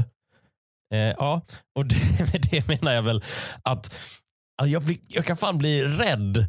Eh, 0.93 0.99
ja, 1.17 1.41
och 1.75 1.85
det, 1.85 1.95
med 2.19 2.47
det 2.51 2.67
menar 2.67 2.93
jag 2.93 3.03
väl 3.03 3.23
att, 3.63 3.95
att 4.61 4.69
jag, 4.69 4.83
blir, 4.83 4.97
jag 5.07 5.25
kan 5.25 5.37
fan 5.37 5.57
bli 5.57 5.83
rädd 5.83 6.47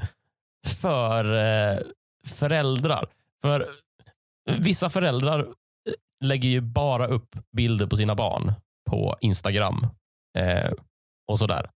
för 0.67 1.35
eh, 1.35 1.79
föräldrar. 2.27 3.07
För 3.43 3.69
vissa 4.51 4.91
föräldrar 4.91 5.41
eh, 5.41 5.45
lägger 6.25 6.49
ju 6.49 6.61
bara 6.61 7.07
upp 7.07 7.37
bilder 7.57 7.87
på 7.87 7.97
sina 7.97 8.15
barn 8.15 8.53
på 8.91 9.17
Instagram 9.21 9.87
eh, 10.39 10.73
och 11.29 11.39
sådär. 11.39 11.71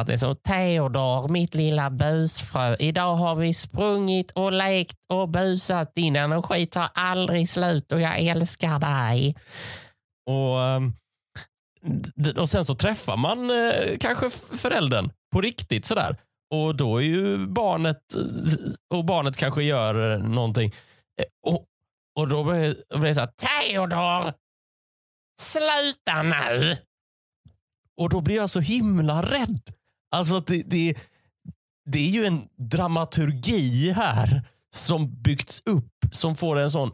Att 0.00 0.06
det 0.06 0.12
är 0.12 0.18
så, 0.18 0.34
Theodor, 0.34 1.28
mitt 1.28 1.54
lilla 1.54 1.90
busfrö. 1.90 2.76
Idag 2.78 3.16
har 3.16 3.36
vi 3.36 3.54
sprungit 3.54 4.30
och 4.30 4.52
lekt 4.52 4.96
och 5.12 5.28
busat. 5.28 5.94
Din 5.94 6.16
energi 6.16 6.66
tar 6.66 6.88
aldrig 6.94 7.48
slut 7.48 7.92
och 7.92 8.00
jag 8.00 8.18
älskar 8.18 8.78
dig. 8.78 9.36
Och, 10.30 10.62
ehm, 10.62 10.92
och 12.38 12.48
sen 12.48 12.64
så 12.64 12.74
träffar 12.74 13.16
man 13.16 13.50
eh, 13.50 13.98
kanske 14.00 14.30
föräldern 14.30 15.10
på 15.32 15.40
riktigt 15.40 15.84
sådär. 15.84 16.16
Och 16.54 16.76
då 16.76 16.96
är 16.96 17.04
ju 17.04 17.46
barnet, 17.46 18.14
eh, 18.14 18.98
och 18.98 19.04
barnet 19.04 19.36
kanske 19.36 19.62
gör 19.62 20.12
eh, 20.12 20.18
någonting. 20.18 20.74
Och, 21.46 21.64
och 22.18 22.28
då 22.28 22.44
blir 22.44 22.98
det 23.00 23.14
så 23.14 23.20
här, 23.20 23.30
Theodor! 23.36 24.32
Sluta 25.40 26.22
nu! 26.22 26.76
Och 28.00 28.08
då 28.08 28.20
blir 28.20 28.36
jag 28.36 28.50
så 28.50 28.60
himla 28.60 29.22
rädd. 29.22 29.75
Alltså 30.10 30.40
det, 30.40 30.62
det, 30.62 30.94
det 31.90 31.98
är 31.98 32.10
ju 32.10 32.24
en 32.24 32.48
dramaturgi 32.58 33.92
här 33.92 34.42
som 34.74 35.22
byggts 35.22 35.62
upp 35.66 35.92
som 36.10 36.36
får 36.36 36.58
en 36.58 36.70
sån 36.70 36.90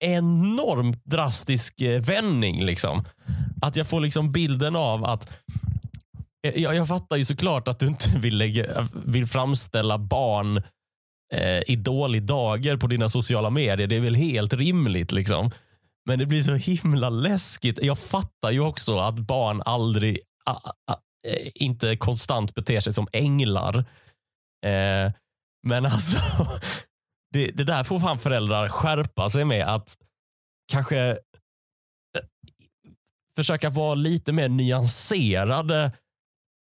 enormt 0.00 1.04
drastisk 1.04 1.80
eh, 1.80 2.02
vändning. 2.02 2.64
Liksom. 2.64 3.04
Att 3.62 3.76
jag 3.76 3.86
får 3.86 4.00
liksom 4.00 4.32
bilden 4.32 4.76
av 4.76 5.04
att 5.04 5.30
eh, 6.46 6.62
jag, 6.62 6.74
jag 6.74 6.88
fattar 6.88 7.16
ju 7.16 7.24
såklart 7.24 7.68
att 7.68 7.78
du 7.78 7.86
inte 7.86 8.10
vill, 8.18 8.38
lägga, 8.38 8.88
vill 8.92 9.26
framställa 9.26 9.98
barn 9.98 10.56
eh, 11.32 11.60
i 11.66 11.76
dålig 11.76 12.22
dager 12.22 12.76
på 12.76 12.86
dina 12.86 13.08
sociala 13.08 13.50
medier. 13.50 13.86
Det 13.86 13.96
är 13.96 14.00
väl 14.00 14.14
helt 14.14 14.52
rimligt. 14.52 15.12
liksom. 15.12 15.50
Men 16.06 16.18
det 16.18 16.26
blir 16.26 16.42
så 16.42 16.54
himla 16.54 17.10
läskigt. 17.10 17.78
Jag 17.82 17.98
fattar 17.98 18.50
ju 18.50 18.60
också 18.60 18.98
att 18.98 19.18
barn 19.18 19.62
aldrig, 19.64 20.18
a, 20.44 20.52
a, 20.86 20.96
Eh, 21.26 21.50
inte 21.54 21.96
konstant 21.96 22.54
beter 22.54 22.80
sig 22.80 22.92
som 22.92 23.08
änglar. 23.12 23.78
Eh, 24.66 25.12
men 25.66 25.86
alltså, 25.92 26.18
det, 27.32 27.46
det, 27.46 27.64
där 27.64 27.84
får 27.84 27.98
fan 27.98 28.18
föräldrar 28.18 28.68
skärpa 28.68 29.30
sig 29.30 29.44
med. 29.44 29.68
Att 29.68 29.96
kanske 30.72 30.98
eh, 30.98 31.16
försöka 33.36 33.70
vara 33.70 33.94
lite 33.94 34.32
mer 34.32 34.48
nyanserade 34.48 35.92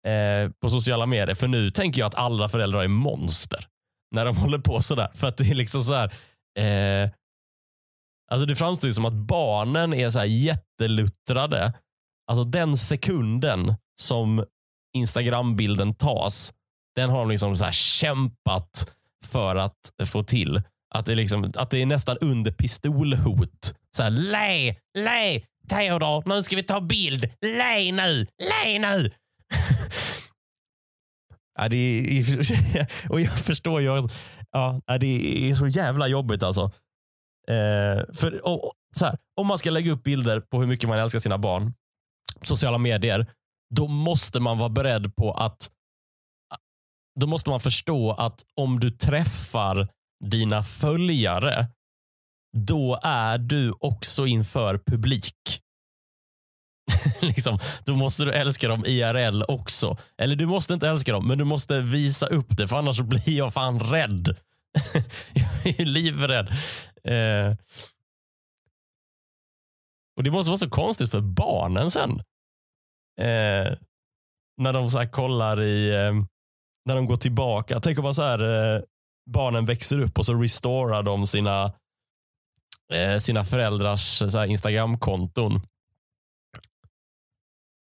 eh, 0.07 0.51
på 0.61 0.71
sociala 0.71 1.07
medier. 1.07 1.35
För 1.35 1.49
nu 1.49 1.71
tänker 1.71 2.01
jag 2.01 2.07
att 2.07 2.15
alla 2.15 2.49
föräldrar 2.49 2.83
är 2.83 2.89
monster 2.89 3.67
när 4.15 4.25
de 4.25 4.37
håller 4.43 4.59
på 4.59 4.83
sådär. 4.83 5.11
För 5.15 5.27
att 5.27 5.37
det 5.37 5.51
är 5.51 5.55
liksom 5.55 5.83
så 5.83 5.95
här, 5.95 6.13
eh, 6.59 7.11
alltså 8.33 8.47
det 8.47 8.57
framstår 8.57 8.89
ju 8.89 8.95
som 8.95 9.05
att 9.05 9.15
barnen 9.15 9.95
är 9.95 10.11
så 10.11 10.19
här 10.19 10.27
jätteluttrade. 10.27 11.73
Alltså 12.31 12.45
den 12.45 12.77
sekunden 12.77 13.75
som 14.03 14.45
Instagram-bilden 14.97 15.95
tas, 15.95 16.53
den 16.97 17.11
har 17.11 17.19
de 17.19 17.31
liksom 17.31 17.57
så 17.57 17.65
här 17.65 17.73
kämpat 17.73 18.91
för 19.25 19.57
att 19.57 19.93
få 20.07 20.23
till. 20.23 20.63
Att 20.95 21.07
det, 21.07 21.15
liksom, 21.15 21.53
att 21.57 21.71
det 21.71 21.83
är 21.83 21.87
nästan 21.87 22.19
under 22.21 22.53
pistolhot. 22.53 23.75
Så 23.97 24.03
här, 24.03 24.11
lej, 24.11 24.79
lej, 24.99 25.47
Theodor, 25.69 26.23
nu 26.29 26.43
ska 26.43 26.57
vi 26.57 26.63
ta 26.63 26.81
bild. 26.81 27.29
Lej 27.41 27.93
nu, 27.93 28.27
lej 28.39 28.79
nu. 28.79 29.11
ja, 31.59 31.69
det 31.69 31.77
är, 31.77 33.11
och 33.11 33.21
jag 33.21 33.39
förstår 33.39 33.81
ju. 33.81 34.09
Ja, 34.51 34.81
det 35.01 35.51
är 35.51 35.55
så 35.55 35.69
jävla 35.69 36.09
jobbigt 36.09 36.43
alltså. 36.43 36.63
Eh, 37.49 38.15
för, 38.15 38.47
och, 38.47 38.73
så 38.97 39.05
här, 39.05 39.19
om 39.37 39.47
man 39.47 39.59
ska 39.59 39.71
lägga 39.71 39.93
upp 39.93 40.03
bilder 40.03 40.41
på 40.41 40.61
hur 40.61 40.67
mycket 40.67 40.89
man 40.89 40.99
älskar 40.99 41.19
sina 41.19 41.39
barn, 41.39 41.75
sociala 42.43 42.79
medier, 42.79 43.27
då 43.75 43.89
måste 43.89 44.41
man 44.41 44.59
vara 44.59 44.69
beredd 44.69 45.17
på 45.17 45.33
att 45.33 45.71
då 47.21 47.27
måste 47.27 47.51
man 47.51 47.61
förstå 47.61 48.13
att 48.13 48.43
om 48.55 48.81
du 48.81 48.91
träffar 48.91 49.89
dina 50.25 50.63
följare, 50.63 51.67
då 52.57 53.01
är 53.03 53.39
du 53.39 53.73
också 53.81 54.27
inför 54.27 54.79
publik. 54.79 55.61
liksom, 57.21 57.59
då 57.85 57.97
måste 57.97 58.25
du 58.25 58.33
älska 58.33 58.69
dem 58.69 58.85
IRL 58.87 59.43
också. 59.49 59.99
Eller 60.19 60.37
du 60.37 60.47
måste 60.47 60.75
inte 60.75 60.89
älska 60.89 61.13
dem, 61.13 61.29
men 61.29 61.39
du 61.39 61.45
måste 61.45 61.81
visa 61.81 62.27
upp 62.27 62.57
det, 62.57 62.69
för 62.69 62.77
annars 62.77 63.01
blir 63.01 63.31
jag 63.37 63.55
fan 63.55 63.81
rädd. 63.81 64.37
jag 65.35 65.81
är 65.81 65.85
livrädd. 65.85 66.49
Eh. 67.05 67.57
Och 70.17 70.23
Det 70.23 70.31
måste 70.31 70.51
vara 70.51 70.59
så 70.59 70.71
konstigt 70.71 71.11
för 71.11 71.21
barnen 71.21 71.91
sen. 71.91 72.23
Eh, 73.21 73.79
när 74.63 74.73
de 74.73 74.91
så 74.91 75.07
kollar 75.07 75.63
i, 75.63 75.95
eh, 75.95 76.13
när 76.87 76.97
de 76.97 77.07
går 77.07 77.17
tillbaka. 77.17 77.81
Tänk 77.81 77.99
om 77.99 78.05
man 78.05 78.15
så 78.15 78.23
här, 78.23 78.75
eh, 78.77 78.83
barnen 79.31 79.67
växer 79.67 80.01
upp 80.01 80.19
och 80.19 80.27
så 80.27 80.35
restorar 80.35 81.03
de 81.03 81.27
sina, 81.27 81.73
eh, 82.93 83.17
sina 83.19 83.45
föräldrars 83.45 84.23
eh, 84.23 84.51
Instagramkonton. 84.51 85.61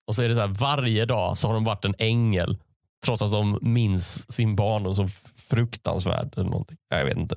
Och 0.08 0.16
så 0.16 0.24
är 0.24 0.30
det 0.30 0.36
så 0.36 0.42
här, 0.42 0.48
varje 0.48 1.06
dag 1.06 1.38
så 1.38 1.48
har 1.48 1.54
de 1.54 1.64
varit 1.64 1.86
en 1.86 1.96
ängel. 1.98 2.58
Trots 3.06 3.22
att 3.22 3.32
de 3.32 3.60
minns 3.62 4.32
sin 4.32 4.56
barndom 4.56 4.96
som 4.96 5.10
fruktansvärd. 5.36 6.34
Eller 6.38 6.50
någonting. 6.50 6.78
Jag 6.90 7.06
vet 7.06 7.18
inte. 7.18 7.36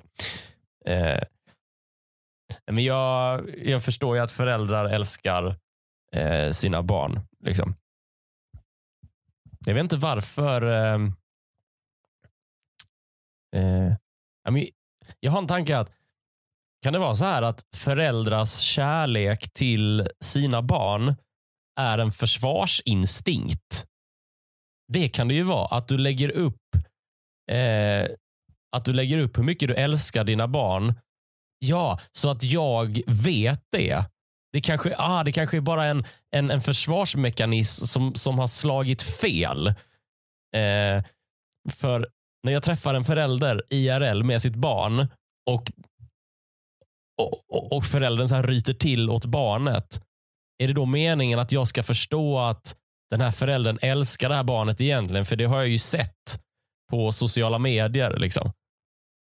Eh, 0.87 1.23
men 2.70 2.85
jag, 2.85 3.50
jag 3.66 3.85
förstår 3.85 4.16
ju 4.16 4.23
att 4.23 4.32
föräldrar 4.32 4.85
älskar 4.88 5.56
eh, 6.16 6.50
sina 6.50 6.82
barn. 6.82 7.20
Liksom. 7.44 7.74
Jag 9.66 9.74
vet 9.74 9.82
inte 9.82 9.96
varför. 9.96 10.62
Ehm, 10.62 11.12
eh, 13.56 13.86
eh, 13.86 14.64
jag 15.20 15.32
har 15.32 15.38
en 15.38 15.46
tanke 15.46 15.78
att 15.78 15.92
kan 16.82 16.92
det 16.92 16.98
vara 16.98 17.14
så 17.14 17.24
här 17.24 17.42
att 17.42 17.64
föräldrars 17.76 18.58
kärlek 18.60 19.52
till 19.52 20.08
sina 20.20 20.62
barn 20.62 21.14
är 21.80 21.98
en 21.98 22.12
försvarsinstinkt? 22.12 23.86
Det 24.92 25.08
kan 25.08 25.28
det 25.28 25.34
ju 25.34 25.42
vara. 25.42 25.76
Att 25.76 25.88
du 25.88 25.98
lägger 25.98 26.30
upp 26.30 26.74
eh, 27.50 28.08
att 28.76 28.84
du 28.84 28.92
lägger 28.92 29.18
upp 29.18 29.38
hur 29.38 29.42
mycket 29.42 29.68
du 29.68 29.74
älskar 29.74 30.24
dina 30.24 30.48
barn. 30.48 30.94
Ja, 31.58 32.00
så 32.12 32.30
att 32.30 32.42
jag 32.42 33.02
vet 33.06 33.62
det. 33.72 34.04
Det 34.52 34.61
kanske, 34.61 34.95
ah, 34.99 35.25
det 35.25 35.33
kanske 35.33 35.57
är 35.57 35.61
bara 35.61 35.85
en, 35.85 36.05
en, 36.31 36.50
en 36.50 36.61
försvarsmekanism 36.61 37.85
som, 37.85 38.14
som 38.14 38.38
har 38.38 38.47
slagit 38.47 39.02
fel. 39.02 39.67
Eh, 40.57 41.05
för 41.73 42.09
när 42.45 42.52
jag 42.52 42.62
träffar 42.62 42.95
en 42.95 43.05
förälder 43.05 43.62
IRL 43.71 44.23
med 44.23 44.43
sitt 44.43 44.55
barn 44.55 45.07
och, 45.50 45.73
och, 47.23 47.73
och 47.73 47.85
föräldern 47.85 48.28
så 48.28 48.35
här 48.35 48.43
ryter 48.43 48.75
till 48.75 49.11
åt 49.11 49.25
barnet. 49.25 50.02
Är 50.62 50.69
det 50.69 50.75
då 50.75 50.87
meningen 50.87 51.38
att 51.38 51.52
jag 51.52 51.69
ska 51.69 51.83
förstå 51.83 52.38
att 52.38 52.76
den 53.11 53.21
här 53.21 53.31
föräldern 53.31 53.78
älskar 53.83 54.28
det 54.28 54.35
här 54.35 54.45
barnet 54.45 54.81
egentligen? 54.81 55.26
För 55.26 55.37
det 55.37 55.45
har 55.45 55.57
jag 55.57 55.69
ju 55.69 55.78
sett 55.78 56.40
på 56.90 57.12
sociala 57.12 57.59
medier. 57.59 58.17
Liksom. 58.17 58.52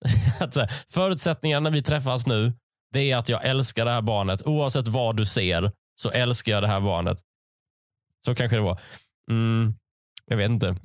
Förutsättningarna 0.90 1.70
när 1.70 1.72
vi 1.72 1.84
träffas 1.84 2.28
nu 2.28 2.54
det 2.94 3.12
är 3.12 3.18
att 3.18 3.30
jag 3.30 3.46
älskar 3.46 3.86
det 3.86 3.92
här 3.92 4.02
barnet. 4.02 4.48
Oavsett 4.48 4.88
vad 4.88 5.18
du 5.18 5.26
ser 5.26 5.72
så 6.02 6.10
älskar 6.10 6.52
jag 6.52 6.64
det 6.64 6.68
här 6.68 6.82
barnet. 6.82 7.22
Så 8.26 8.36
kanske 8.36 8.58
det 8.58 8.62
var. 8.62 8.80
Mm, 9.32 9.74
jag 10.26 10.38
vet 10.38 10.50
inte. 10.50 10.76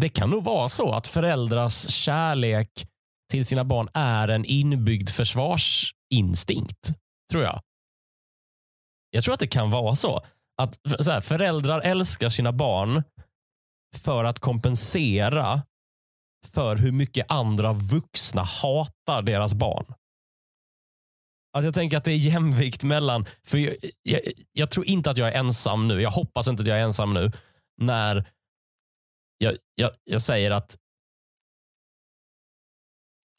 Det 0.00 0.08
kan 0.08 0.30
nog 0.30 0.44
vara 0.44 0.68
så 0.68 0.92
att 0.92 1.08
föräldrars 1.08 1.90
kärlek 1.90 2.86
till 3.30 3.46
sina 3.46 3.64
barn 3.64 3.88
är 3.94 4.28
en 4.28 4.44
inbyggd 4.44 5.10
försvarsinstinkt. 5.10 6.92
Tror 7.30 7.42
jag. 7.42 7.60
Jag 9.10 9.24
tror 9.24 9.34
att 9.34 9.40
det 9.40 9.46
kan 9.46 9.70
vara 9.70 9.96
så. 9.96 10.26
Att 10.62 10.74
så 11.00 11.10
här, 11.10 11.20
föräldrar 11.20 11.80
älskar 11.80 12.28
sina 12.28 12.52
barn 12.52 13.02
för 13.96 14.24
att 14.24 14.38
kompensera 14.38 15.62
för 16.48 16.76
hur 16.76 16.92
mycket 16.92 17.30
andra 17.30 17.72
vuxna 17.72 18.42
hatar 18.42 19.22
deras 19.22 19.54
barn. 19.54 19.94
Alltså 21.52 21.66
jag 21.66 21.74
tänker 21.74 21.96
att 21.96 22.04
det 22.04 22.12
är 22.12 22.16
jämvikt 22.16 22.82
mellan, 22.82 23.26
för 23.44 23.58
jag, 23.58 23.76
jag, 24.02 24.20
jag, 24.52 24.70
tror 24.70 24.86
inte 24.86 25.10
att 25.10 25.18
jag 25.18 25.28
är 25.28 25.32
ensam 25.32 25.88
nu, 25.88 26.02
jag 26.02 26.10
hoppas 26.10 26.48
inte 26.48 26.62
att 26.62 26.68
jag 26.68 26.78
är 26.78 26.82
ensam 26.82 27.14
nu, 27.14 27.32
när 27.76 28.32
jag, 29.38 29.54
jag, 29.74 29.90
jag 30.04 30.22
säger 30.22 30.50
att 30.50 30.76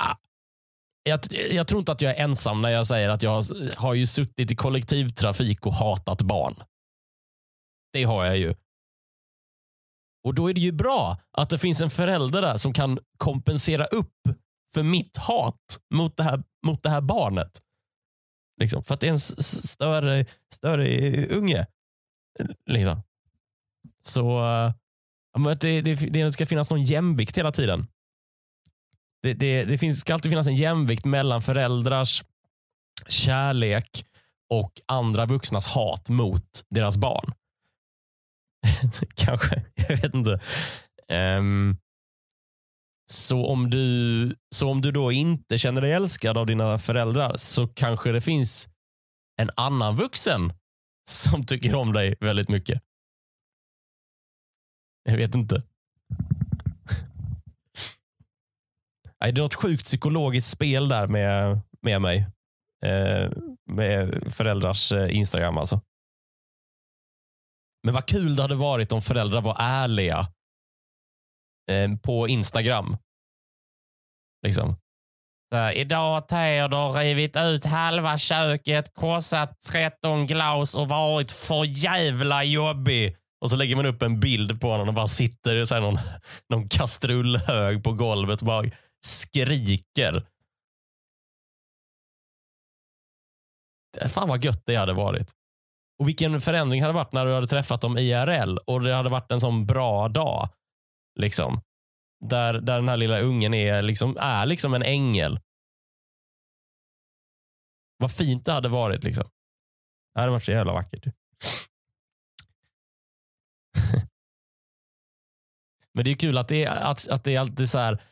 ah, 0.03 0.15
jag, 1.03 1.19
jag, 1.51 1.67
tror 1.67 1.79
inte 1.79 1.91
att 1.91 2.01
jag 2.01 2.17
är 2.17 2.23
ensam 2.23 2.61
när 2.61 2.69
jag 2.69 2.87
säger 2.87 3.09
att 3.09 3.23
jag 3.23 3.31
har, 3.31 3.75
har 3.75 3.93
ju 3.93 4.07
suttit 4.07 4.51
i 4.51 4.55
kollektivtrafik 4.55 5.65
och 5.65 5.73
hatat 5.73 6.21
barn. 6.21 6.63
Det 7.93 8.03
har 8.03 8.25
jag 8.25 8.37
ju. 8.37 8.55
Och 10.25 10.35
då 10.35 10.49
är 10.49 10.53
det 10.53 10.61
ju 10.61 10.71
bra 10.71 11.17
att 11.31 11.49
det 11.49 11.57
finns 11.57 11.81
en 11.81 11.89
förälder 11.89 12.41
där 12.41 12.57
som 12.57 12.73
kan 12.73 12.99
kompensera 13.17 13.85
upp 13.85 14.13
för 14.73 14.83
mitt 14.83 15.17
hat 15.17 15.79
mot 15.93 16.17
det 16.17 16.23
här, 16.23 16.43
mot 16.65 16.83
det 16.83 16.89
här 16.89 17.01
barnet. 17.01 17.61
Liksom, 18.61 18.83
för 18.83 18.93
att 18.93 18.99
det 18.99 19.07
är 19.07 19.11
en 19.11 19.19
större, 19.19 20.25
större 20.53 21.27
unge. 21.27 21.65
Liksom. 22.69 23.01
Så 24.03 24.39
eh, 24.39 24.73
att 25.47 25.61
det, 25.61 25.81
det, 25.81 25.95
det 25.95 26.31
ska 26.31 26.45
finnas 26.45 26.69
någon 26.69 26.83
jämvikt 26.83 27.37
hela 27.37 27.51
tiden. 27.51 27.87
Det, 29.23 29.33
det, 29.33 29.63
det 29.63 29.77
finns, 29.77 29.99
ska 29.99 30.13
alltid 30.13 30.31
finnas 30.31 30.47
en 30.47 30.55
jämvikt 30.55 31.05
mellan 31.05 31.41
föräldrars 31.41 32.23
kärlek 33.07 34.05
och 34.49 34.81
andra 34.85 35.25
vuxnas 35.25 35.67
hat 35.67 36.09
mot 36.09 36.63
deras 36.69 36.97
barn. 36.97 37.33
Kanske, 39.15 39.63
jag 39.75 39.87
vet 39.87 40.13
inte. 40.13 40.39
Um, 41.09 41.77
så 43.11 43.45
om, 43.45 43.69
du, 43.69 44.35
så 44.55 44.69
om 44.69 44.81
du 44.81 44.91
då 44.91 45.11
inte 45.11 45.57
känner 45.57 45.81
dig 45.81 45.91
älskad 45.91 46.37
av 46.37 46.45
dina 46.45 46.77
föräldrar 46.77 47.37
så 47.37 47.67
kanske 47.67 48.11
det 48.11 48.21
finns 48.21 48.69
en 49.41 49.49
annan 49.55 49.95
vuxen 49.95 50.53
som 51.09 51.45
tycker 51.45 51.75
om 51.75 51.93
dig 51.93 52.15
väldigt 52.19 52.49
mycket. 52.49 52.81
Jag 55.03 55.17
vet 55.17 55.35
inte. 55.35 55.63
Det 59.19 59.29
är 59.29 59.43
något 59.43 59.53
sjukt 59.53 59.83
psykologiskt 59.83 60.49
spel 60.49 60.87
där 60.89 61.07
med, 61.07 61.59
med 61.81 62.01
mig. 62.01 62.27
Eh, 62.85 63.31
med 63.71 64.23
föräldrars 64.33 64.91
eh, 64.91 65.17
Instagram 65.17 65.57
alltså. 65.57 65.81
Men 67.85 67.93
vad 67.93 68.05
kul 68.05 68.35
det 68.35 68.41
hade 68.41 68.55
varit 68.55 68.91
om 68.91 69.01
föräldrar 69.01 69.41
var 69.41 69.55
ärliga 69.59 70.27
eh, 71.71 71.97
på 72.03 72.27
Instagram. 72.27 72.97
Liksom. 74.45 74.75
Så, 75.53 75.71
Idag 75.71 76.13
har 76.13 76.21
Theodor 76.21 76.91
rivit 76.91 77.37
ut 77.37 77.65
halva 77.65 78.17
köket, 78.17 78.95
krossat 78.95 79.61
13 79.61 80.27
glas 80.27 80.75
och 80.75 80.89
varit 80.89 81.31
för 81.31 81.65
jävla 81.65 82.43
jobbig. 82.43 83.17
Och 83.41 83.49
så 83.49 83.55
lägger 83.55 83.75
man 83.75 83.85
upp 83.85 84.01
en 84.01 84.19
bild 84.19 84.61
på 84.61 84.69
honom 84.69 84.87
och 84.87 84.93
bara 84.93 85.07
sitter 85.07 85.77
i 85.77 85.81
någon, 85.81 85.99
någon 86.49 86.69
kastrullhög 86.69 87.83
på 87.83 87.93
golvet 87.93 88.41
och 88.41 88.47
bara 88.47 88.65
skriker. 89.05 90.25
Fan 94.07 94.27
vad 94.27 94.45
gött 94.45 94.65
det 94.65 94.75
hade 94.75 94.93
varit. 94.93 95.31
Och 95.99 96.07
vilken 96.07 96.41
förändring 96.41 96.81
hade 96.81 96.93
varit 96.93 97.11
när 97.13 97.25
du 97.25 97.33
hade 97.33 97.47
träffat 97.47 97.81
dem 97.81 97.97
IRL 97.97 98.57
och 98.57 98.81
det 98.81 98.93
hade 98.93 99.09
varit 99.09 99.31
en 99.31 99.39
sån 99.39 99.65
bra 99.65 100.07
dag. 100.07 100.49
Liksom. 101.19 101.61
Där, 102.25 102.53
där 102.53 102.75
den 102.75 102.89
här 102.89 102.97
lilla 102.97 103.19
ungen 103.19 103.53
är 103.53 103.81
liksom, 103.81 104.17
är 104.19 104.45
liksom 104.45 104.73
en 104.73 104.83
ängel. 104.83 105.39
Vad 107.97 108.11
fint 108.11 108.45
det 108.45 108.51
hade 108.51 108.69
varit. 108.69 109.03
Liksom. 109.03 109.29
Det 110.13 110.19
hade 110.19 110.31
varit 110.31 110.43
så 110.43 110.51
jävla 110.51 110.73
vackert. 110.73 111.05
Men 115.93 116.05
det 116.05 116.11
är 116.11 116.15
kul 116.15 116.37
att 116.37 116.47
det 116.47 116.63
är, 116.63 116.71
att, 116.71 117.07
att 117.07 117.23
det 117.23 117.35
är 117.35 117.39
alltid 117.39 117.69
så 117.69 117.79
här, 117.79 118.03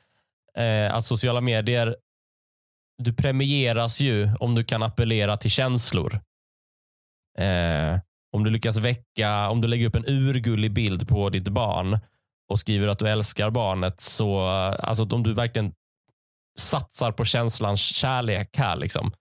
eh, 0.58 0.94
att 0.96 1.06
sociala 1.06 1.42
medier, 1.42 1.96
du 2.98 3.14
premieras 3.14 4.02
ju 4.02 4.30
om 4.40 4.56
du 4.56 4.64
kan 4.64 4.84
appellera 4.84 5.38
till 5.38 5.52
känslor. 5.52 6.22
Eh, 7.38 8.00
om 8.34 8.44
du 8.44 8.50
lyckas 8.50 8.78
väcka, 8.78 9.50
om 9.50 9.62
du 9.62 9.68
lägger 9.68 9.88
upp 9.88 9.96
en 9.96 10.08
urgullig 10.08 10.74
bild 10.74 11.08
på 11.08 11.30
ditt 11.30 11.50
barn 11.50 12.00
och 12.50 12.60
skriver 12.60 12.88
att 12.88 13.00
du 13.00 13.10
älskar 13.10 13.50
barnet, 13.50 14.02
så 14.02 14.40
alltså 14.40 15.04
om 15.04 15.24
du 15.24 15.34
verkligen 15.34 15.74
satsar 16.60 17.12
på 17.12 17.26
känslans 17.26 17.80
kärlek 17.80 18.58
här, 18.58 18.76
liksom, 18.76 19.12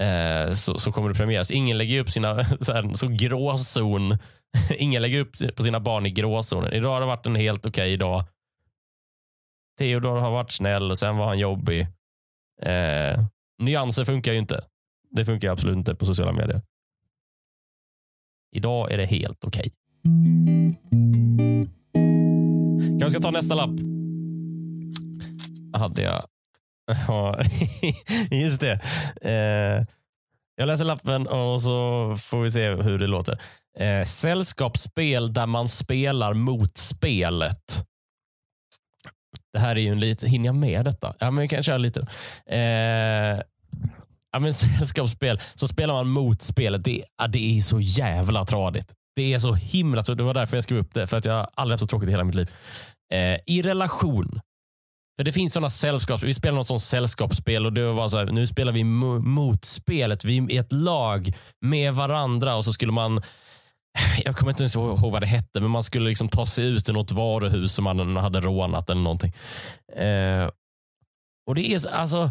eh, 0.00 0.52
så, 0.52 0.78
så 0.78 0.92
kommer 0.92 1.08
du 1.08 1.14
premieras. 1.14 1.50
Ingen 1.50 1.78
lägger 1.78 2.00
upp 2.00 2.10
sina 2.10 2.44
så, 2.60 2.72
här, 2.72 2.94
så 2.94 3.08
gråzon. 3.08 4.18
Ingen 4.76 5.02
lägger 5.02 5.20
upp 5.20 5.56
på 5.56 5.62
sina 5.62 5.80
barn 5.80 6.06
i 6.06 6.10
gråzonen. 6.10 6.72
Idag 6.72 6.92
har 6.92 7.00
det 7.00 7.06
varit 7.06 7.26
en 7.26 7.36
helt 7.36 7.66
okej 7.66 7.94
okay 7.94 7.96
dag. 7.96 8.24
Theodor 9.78 10.16
har 10.16 10.30
varit 10.30 10.52
snäll 10.52 10.90
och 10.90 10.98
sen 10.98 11.16
var 11.16 11.26
han 11.26 11.38
jobbig. 11.38 11.80
Eh, 12.62 13.24
nyanser 13.58 14.04
funkar 14.04 14.32
ju 14.32 14.38
inte. 14.38 14.64
Det 15.10 15.24
funkar 15.24 15.50
absolut 15.50 15.76
inte 15.76 15.94
på 15.94 16.06
sociala 16.06 16.32
medier. 16.32 16.62
Idag 18.54 18.92
är 18.92 18.98
det 18.98 19.06
helt 19.06 19.44
okej. 19.44 19.60
Okay. 19.60 19.70
Kanske 23.00 23.10
ska 23.10 23.20
ta 23.20 23.30
nästa 23.30 23.54
lapp. 23.54 23.70
Hade 25.72 26.02
jag. 26.02 26.26
Ja, 27.08 27.40
just 28.30 28.60
det. 28.60 28.80
Eh, 29.22 29.86
jag 30.56 30.66
läser 30.66 30.84
lappen 30.84 31.26
och 31.26 31.62
så 31.62 32.16
får 32.20 32.42
vi 32.42 32.50
se 32.50 32.68
hur 32.68 32.98
det 32.98 33.06
låter. 33.06 33.42
Eh, 33.78 34.04
sällskapsspel 34.04 35.32
där 35.32 35.46
man 35.46 35.68
spelar 35.68 36.34
mot 36.34 36.76
spelet. 36.76 37.86
Det 39.52 39.58
här 39.58 39.76
är 39.76 39.80
ju 39.80 39.88
en 39.88 40.00
liten, 40.00 40.28
hinner 40.28 40.46
jag 40.46 40.54
med 40.54 40.84
detta? 40.84 41.14
Ja, 41.18 41.30
men 41.30 41.42
vi 41.42 41.48
kan 41.48 41.62
köra 41.62 41.78
lite. 41.78 42.00
Eh, 42.46 43.40
ja, 44.34 44.40
men 44.40 44.54
sällskapsspel, 44.54 45.40
så 45.54 45.68
spelar 45.68 45.94
man 45.94 46.08
mot 46.08 46.42
spelet. 46.42 46.84
Det, 46.84 47.04
ja, 47.18 47.26
det 47.26 47.56
är 47.56 47.60
så 47.60 47.80
jävla 47.80 48.44
tradigt. 48.44 48.92
Det 49.16 49.34
är 49.34 49.38
så 49.38 49.54
himla 49.54 50.02
Det 50.02 50.22
var 50.22 50.34
därför 50.34 50.56
jag 50.56 50.64
skrev 50.64 50.78
upp 50.78 50.94
det, 50.94 51.06
för 51.06 51.16
att 51.16 51.24
jag 51.24 51.50
aldrig 51.54 51.72
haft 51.72 51.80
så 51.80 51.86
tråkigt 51.86 52.08
i 52.08 52.12
hela 52.12 52.24
mitt 52.24 52.34
liv. 52.34 52.50
Eh, 53.12 53.38
I 53.46 53.62
relation. 53.62 54.40
För 55.18 55.24
Det 55.24 55.32
finns 55.32 55.52
sådana 55.52 55.70
sällskapsspel. 55.70 56.26
Vi 56.26 56.34
spelar 56.34 56.56
något 56.56 56.66
sånt 56.66 56.82
sällskapsspel 56.82 57.66
och 57.66 57.72
det 57.72 57.92
var 57.92 58.08
så 58.08 58.18
här, 58.18 58.26
nu 58.26 58.46
spelar 58.46 58.72
vi 58.72 58.84
mot 58.84 59.64
spelet. 59.64 60.24
Vi 60.24 60.56
är 60.56 60.60
ett 60.60 60.72
lag 60.72 61.32
med 61.60 61.94
varandra 61.94 62.56
och 62.56 62.64
så 62.64 62.72
skulle 62.72 62.92
man 62.92 63.22
jag 64.24 64.36
kommer 64.36 64.52
inte 64.52 64.62
ens 64.62 64.76
ihåg 64.76 65.12
vad 65.12 65.22
det 65.22 65.26
hette, 65.26 65.60
men 65.60 65.70
man 65.70 65.84
skulle 65.84 66.08
liksom 66.08 66.28
ta 66.28 66.46
sig 66.46 66.66
ut 66.66 66.88
i 66.88 66.92
något 66.92 67.12
varuhus 67.12 67.74
som 67.74 67.84
man 67.84 68.16
hade 68.16 68.40
rånat 68.40 68.90
eller 68.90 69.02
någonting. 69.02 69.32
Eh, 69.96 70.50
och 71.46 71.54
det 71.54 71.74
är 71.74 71.88
alltså, 71.88 72.30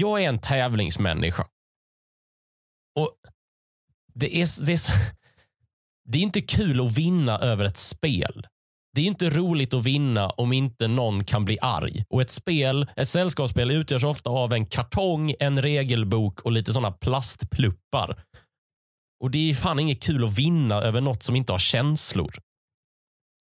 jag 0.00 0.22
är 0.22 0.28
en 0.28 0.38
tävlingsmänniska. 0.38 1.46
Och 2.98 3.10
det 4.14 4.42
är, 4.42 4.66
det, 4.66 4.72
är, 4.72 4.80
det 6.08 6.18
är 6.18 6.22
inte 6.22 6.40
kul 6.40 6.86
att 6.86 6.98
vinna 6.98 7.38
över 7.38 7.64
ett 7.64 7.76
spel. 7.76 8.46
Det 8.94 9.00
är 9.00 9.06
inte 9.06 9.30
roligt 9.30 9.74
att 9.74 9.84
vinna 9.84 10.30
om 10.30 10.52
inte 10.52 10.88
någon 10.88 11.24
kan 11.24 11.44
bli 11.44 11.58
arg. 11.62 12.04
Och 12.08 12.22
Ett 12.22 12.30
spel, 12.30 12.90
ett 12.96 13.08
sällskapsspel 13.08 13.70
utgörs 13.70 14.04
ofta 14.04 14.30
av 14.30 14.52
en 14.52 14.66
kartong, 14.66 15.34
en 15.40 15.62
regelbok 15.62 16.40
och 16.40 16.52
lite 16.52 16.72
sådana 16.72 16.92
plastpluppar. 16.92 18.22
Och 19.20 19.30
Det 19.30 19.50
är 19.50 19.54
fan 19.54 19.78
inget 19.78 20.02
kul 20.02 20.24
att 20.24 20.38
vinna 20.38 20.74
över 20.74 21.00
något 21.00 21.22
som 21.22 21.36
inte 21.36 21.52
har 21.52 21.58
känslor. 21.58 22.34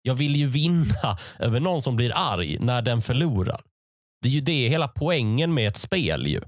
Jag 0.01 0.15
vill 0.15 0.35
ju 0.35 0.47
vinna 0.47 1.17
över 1.39 1.59
någon 1.59 1.81
som 1.81 1.95
blir 1.95 2.11
arg 2.15 2.57
när 2.59 2.81
den 2.81 3.01
förlorar. 3.01 3.61
Det 4.21 4.27
är 4.27 4.31
ju 4.31 4.41
det 4.41 4.69
hela 4.69 4.87
poängen 4.87 5.53
med 5.53 5.67
ett 5.67 5.77
spel. 5.77 6.27
ju. 6.27 6.41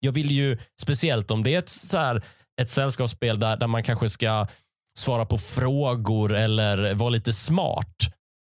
Jag 0.00 0.12
vill 0.12 0.30
ju, 0.30 0.58
speciellt 0.80 1.30
om 1.30 1.42
det 1.42 1.54
är 1.54 1.58
ett, 1.58 1.68
så 1.68 1.98
här, 1.98 2.22
ett 2.60 2.70
sällskapsspel 2.70 3.40
där, 3.40 3.56
där 3.56 3.66
man 3.66 3.82
kanske 3.82 4.08
ska 4.08 4.46
svara 4.98 5.24
på 5.24 5.38
frågor 5.38 6.34
eller 6.34 6.94
vara 6.94 7.10
lite 7.10 7.32
smart. 7.32 7.96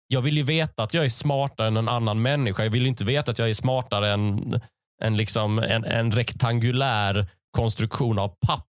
Jag 0.08 0.22
vill 0.22 0.38
ju 0.38 0.44
veta 0.44 0.84
att 0.84 0.94
jag 0.94 1.06
är 1.06 1.10
smartare 1.10 1.68
än 1.68 1.78
en 1.78 1.90
annan 1.90 2.22
människa. 2.22 2.64
Jag 2.64 2.72
vill 2.72 2.86
inte 2.86 3.06
veta 3.06 3.32
att 3.32 3.40
jag 3.40 3.50
är 3.50 3.54
smartare 3.54 4.14
än, 4.14 4.62
än 5.04 5.18
liksom 5.18 5.60
en, 5.60 5.86
en 5.86 6.12
rektangulär 6.12 7.28
konstruktion 7.52 8.20
av 8.20 8.28
papp 8.48 8.68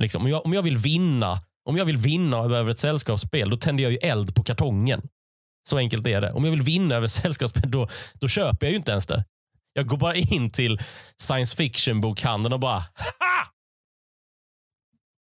Liksom, 0.00 0.22
om, 0.22 0.28
jag, 0.28 0.46
om 0.46 0.52
jag 0.52 0.62
vill 0.62 0.76
vinna 0.76 1.40
om 1.64 1.76
jag 1.76 1.84
vill 1.84 1.96
vinna 1.96 2.36
över 2.36 2.70
ett 2.70 2.78
sällskapsspel, 2.78 3.50
då 3.50 3.56
tänder 3.56 3.84
jag 3.84 3.92
ju 3.92 3.98
eld 3.98 4.34
på 4.34 4.42
kartongen. 4.42 5.02
Så 5.68 5.78
enkelt 5.78 6.06
är 6.06 6.20
det. 6.20 6.32
Om 6.32 6.44
jag 6.44 6.50
vill 6.50 6.62
vinna 6.62 6.94
över 6.94 7.06
sällskapsspel, 7.06 7.70
då, 7.70 7.88
då 8.14 8.28
köper 8.28 8.66
jag 8.66 8.70
ju 8.70 8.76
inte 8.76 8.90
ens 8.90 9.06
det. 9.06 9.24
Jag 9.72 9.86
går 9.86 9.96
bara 9.96 10.14
in 10.14 10.50
till 10.50 10.80
science 11.16 11.56
fiction-bokhandeln 11.56 12.52
och 12.52 12.60
bara 12.60 12.78
ha! 12.78 13.52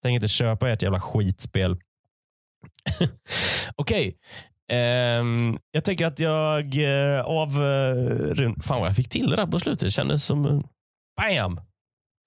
Tänker 0.03 0.15
inte 0.15 0.29
köpa 0.29 0.71
ett 0.71 0.83
jävla 0.83 1.01
skitspel. 1.01 1.73
Okej. 3.75 4.09
Okay. 4.09 4.15
Um, 5.21 5.59
jag 5.71 5.85
tänker 5.85 6.07
att 6.07 6.19
jag 6.19 6.75
uh, 6.77 7.21
av... 7.21 7.59
Uh, 7.59 8.55
fan 8.63 8.81
vad 8.81 8.89
jag 8.89 8.97
fick 8.97 9.09
till 9.09 9.31
det 9.31 9.37
där 9.37 9.47
på 9.47 9.61
slutet. 9.61 9.81
Det 9.81 9.91
kändes 9.91 10.25
som... 10.25 10.47
Uh, 10.47 10.61
bam! 11.17 11.61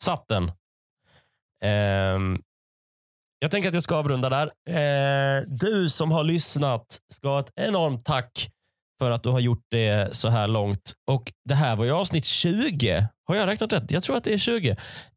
Satt 0.04 0.28
den. 0.28 0.52
Um, 2.15 2.41
jag 3.44 3.52
tänker 3.52 3.70
att 3.70 3.74
jag 3.74 3.84
ska 3.84 3.96
avrunda 3.96 4.30
där. 4.30 4.52
Eh, 4.70 5.44
du 5.48 5.90
som 5.90 6.12
har 6.12 6.24
lyssnat 6.24 7.00
ska 7.14 7.30
ha 7.30 7.40
ett 7.40 7.52
enormt 7.56 8.06
tack 8.06 8.50
för 9.00 9.12
att 9.12 9.24
du 9.24 9.30
har 9.30 9.40
gjort 9.40 9.66
det 9.72 10.16
så 10.16 10.30
här 10.30 10.48
långt. 10.48 10.94
Och 11.12 11.34
Det 11.50 11.56
här 11.56 11.76
var 11.76 11.86
ju 11.86 11.92
avsnitt 11.92 12.26
20. 12.26 13.08
Har 13.28 13.36
jag 13.36 13.48
räknat 13.48 13.74
rätt? 13.74 13.92
Jag 13.92 14.04
tror 14.04 14.18
att 14.18 14.24
det 14.24 14.34
är 14.34 14.38
20. 14.38 14.70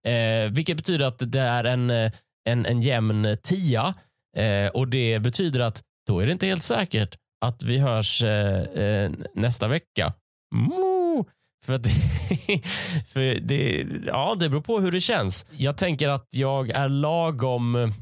Eh, 0.07 0.51
vilket 0.51 0.77
betyder 0.77 1.07
att 1.07 1.33
det 1.33 1.41
är 1.41 1.65
en, 1.65 1.91
eh, 1.91 2.13
en, 2.49 2.67
en 2.67 2.83
jämn 2.83 3.37
tia. 3.43 3.95
Eh, 4.37 4.69
och 4.69 4.89
Det 4.89 5.19
betyder 5.19 5.61
att 5.61 5.83
då 6.07 6.21
är 6.21 6.27
det 6.27 6.33
inte 6.33 6.47
helt 6.47 6.63
säkert 6.63 7.17
att 7.45 7.63
vi 7.63 7.79
hörs 7.79 8.23
eh, 8.23 8.61
eh 8.61 9.11
nästa 9.35 9.69
vecka. 9.69 10.13
Mm. 10.55 11.25
För, 11.65 11.79
det, 11.79 11.91
för 13.09 13.41
det, 13.41 13.87
ja, 14.07 14.37
det 14.39 14.49
beror 14.49 14.63
på 14.63 14.81
hur 14.81 14.93
det 14.93 15.01
känns. 15.01 15.47
Jag 15.51 15.77
tänker 15.77 16.09
att 16.09 16.29
jag 16.31 16.71
är 16.71 16.89
lagom 16.89 17.93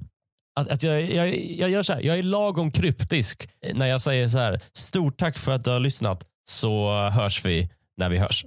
att, 0.61 0.69
att 0.69 0.83
jag, 0.83 1.03
jag, 1.03 1.37
jag 1.37 1.71
gör 1.71 1.83
så 1.83 1.93
här, 1.93 2.01
jag 2.03 2.19
är 2.19 2.23
lagom 2.23 2.71
kryptisk 2.71 3.49
när 3.75 3.87
jag 3.87 4.01
säger 4.01 4.29
så 4.29 4.38
här. 4.38 4.61
Stort 4.73 5.17
tack 5.19 5.38
för 5.38 5.53
att 5.53 5.65
du 5.65 5.71
har 5.71 5.81
lyssnat 5.81 6.27
så 6.49 6.93
hörs 7.09 7.45
vi 7.45 7.69
när 7.97 8.09
vi 8.09 8.19
hörs. 8.19 8.45